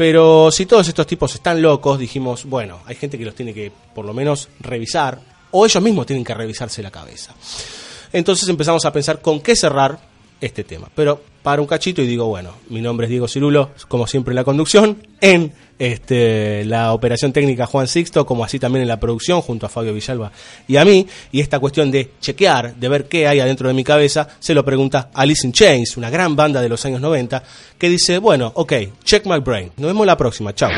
Pero 0.00 0.50
si 0.50 0.64
todos 0.64 0.88
estos 0.88 1.06
tipos 1.06 1.34
están 1.34 1.60
locos, 1.60 1.98
dijimos, 1.98 2.46
bueno, 2.46 2.80
hay 2.86 2.96
gente 2.96 3.18
que 3.18 3.24
los 3.26 3.34
tiene 3.34 3.52
que 3.52 3.70
por 3.94 4.06
lo 4.06 4.14
menos 4.14 4.48
revisar 4.58 5.20
o 5.50 5.66
ellos 5.66 5.82
mismos 5.82 6.06
tienen 6.06 6.24
que 6.24 6.32
revisarse 6.32 6.82
la 6.82 6.90
cabeza. 6.90 7.34
Entonces 8.10 8.48
empezamos 8.48 8.82
a 8.86 8.94
pensar 8.94 9.20
con 9.20 9.42
qué 9.42 9.54
cerrar 9.54 9.98
este 10.40 10.64
tema. 10.64 10.88
Pero 10.94 11.20
para 11.42 11.62
un 11.62 11.68
cachito 11.68 12.02
y 12.02 12.06
digo, 12.06 12.26
bueno, 12.26 12.54
mi 12.68 12.80
nombre 12.80 13.06
es 13.06 13.10
Diego 13.10 13.28
Cirulo, 13.28 13.70
como 13.88 14.06
siempre 14.06 14.32
en 14.32 14.36
la 14.36 14.44
conducción, 14.44 14.98
en 15.20 15.52
este, 15.78 16.64
la 16.66 16.92
operación 16.92 17.32
técnica 17.32 17.66
Juan 17.66 17.88
Sixto, 17.88 18.26
como 18.26 18.44
así 18.44 18.58
también 18.58 18.82
en 18.82 18.88
la 18.88 19.00
producción 19.00 19.40
junto 19.40 19.66
a 19.66 19.68
Fabio 19.68 19.94
Villalba 19.94 20.30
y 20.68 20.76
a 20.76 20.84
mí. 20.84 21.06
Y 21.32 21.40
esta 21.40 21.58
cuestión 21.58 21.90
de 21.90 22.10
chequear, 22.20 22.74
de 22.74 22.88
ver 22.88 23.06
qué 23.06 23.26
hay 23.26 23.40
adentro 23.40 23.68
de 23.68 23.74
mi 23.74 23.84
cabeza, 23.84 24.28
se 24.38 24.54
lo 24.54 24.64
pregunta 24.64 25.10
Alice 25.14 25.46
in 25.46 25.52
Chains, 25.52 25.96
una 25.96 26.10
gran 26.10 26.36
banda 26.36 26.60
de 26.60 26.68
los 26.68 26.84
años 26.84 27.00
90, 27.00 27.42
que 27.78 27.88
dice, 27.88 28.18
bueno, 28.18 28.52
ok, 28.54 28.74
check 29.04 29.24
my 29.26 29.38
brain. 29.38 29.72
Nos 29.78 29.88
vemos 29.88 30.06
la 30.06 30.16
próxima, 30.16 30.54
chao. 30.54 30.70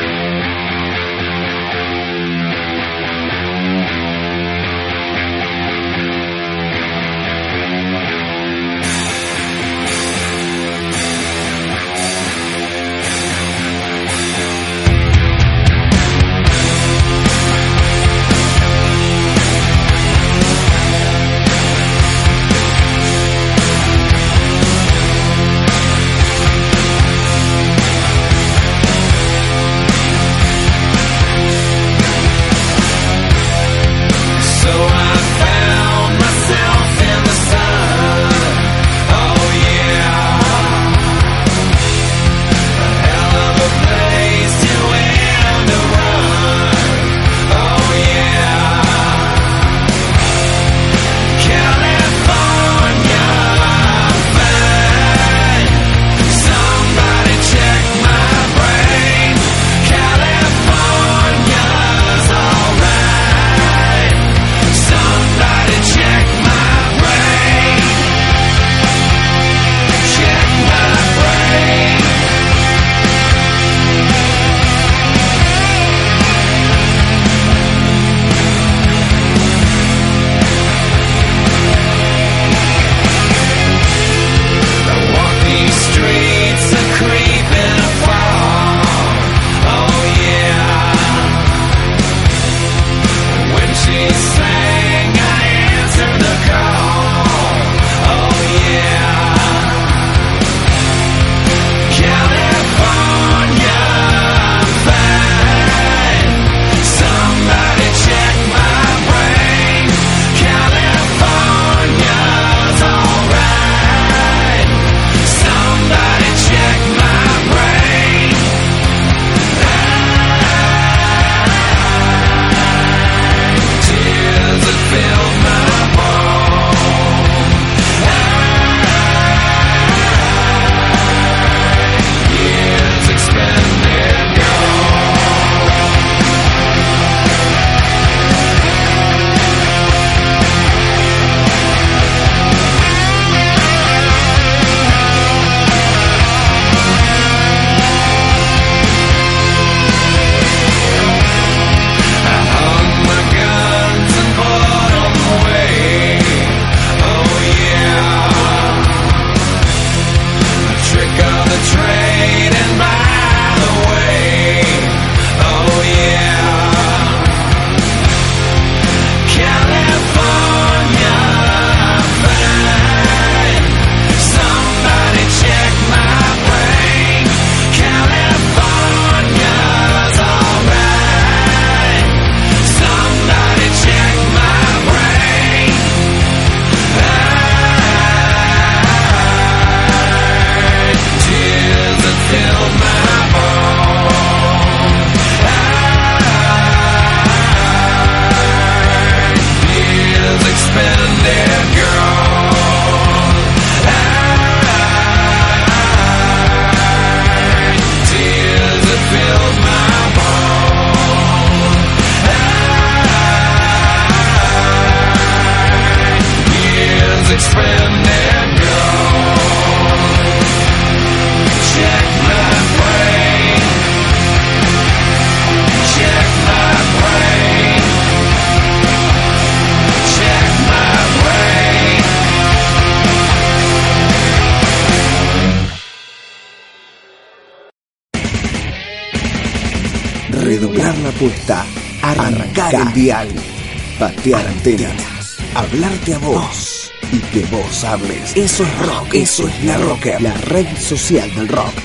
Hablarte 245.55 246.13
a 246.13 246.19
vos 246.19 246.89
y 247.11 247.19
que 247.19 247.45
vos 247.47 247.83
hables. 247.83 248.33
Eso 248.33 248.63
es 248.63 248.87
rock, 248.87 249.13
eso 249.13 249.45
es 249.45 249.63
la 249.65 249.77
rocker, 249.77 250.21
la 250.21 250.33
red 250.35 250.67
social 250.77 251.29
del 251.35 251.49
rock. 251.49 251.82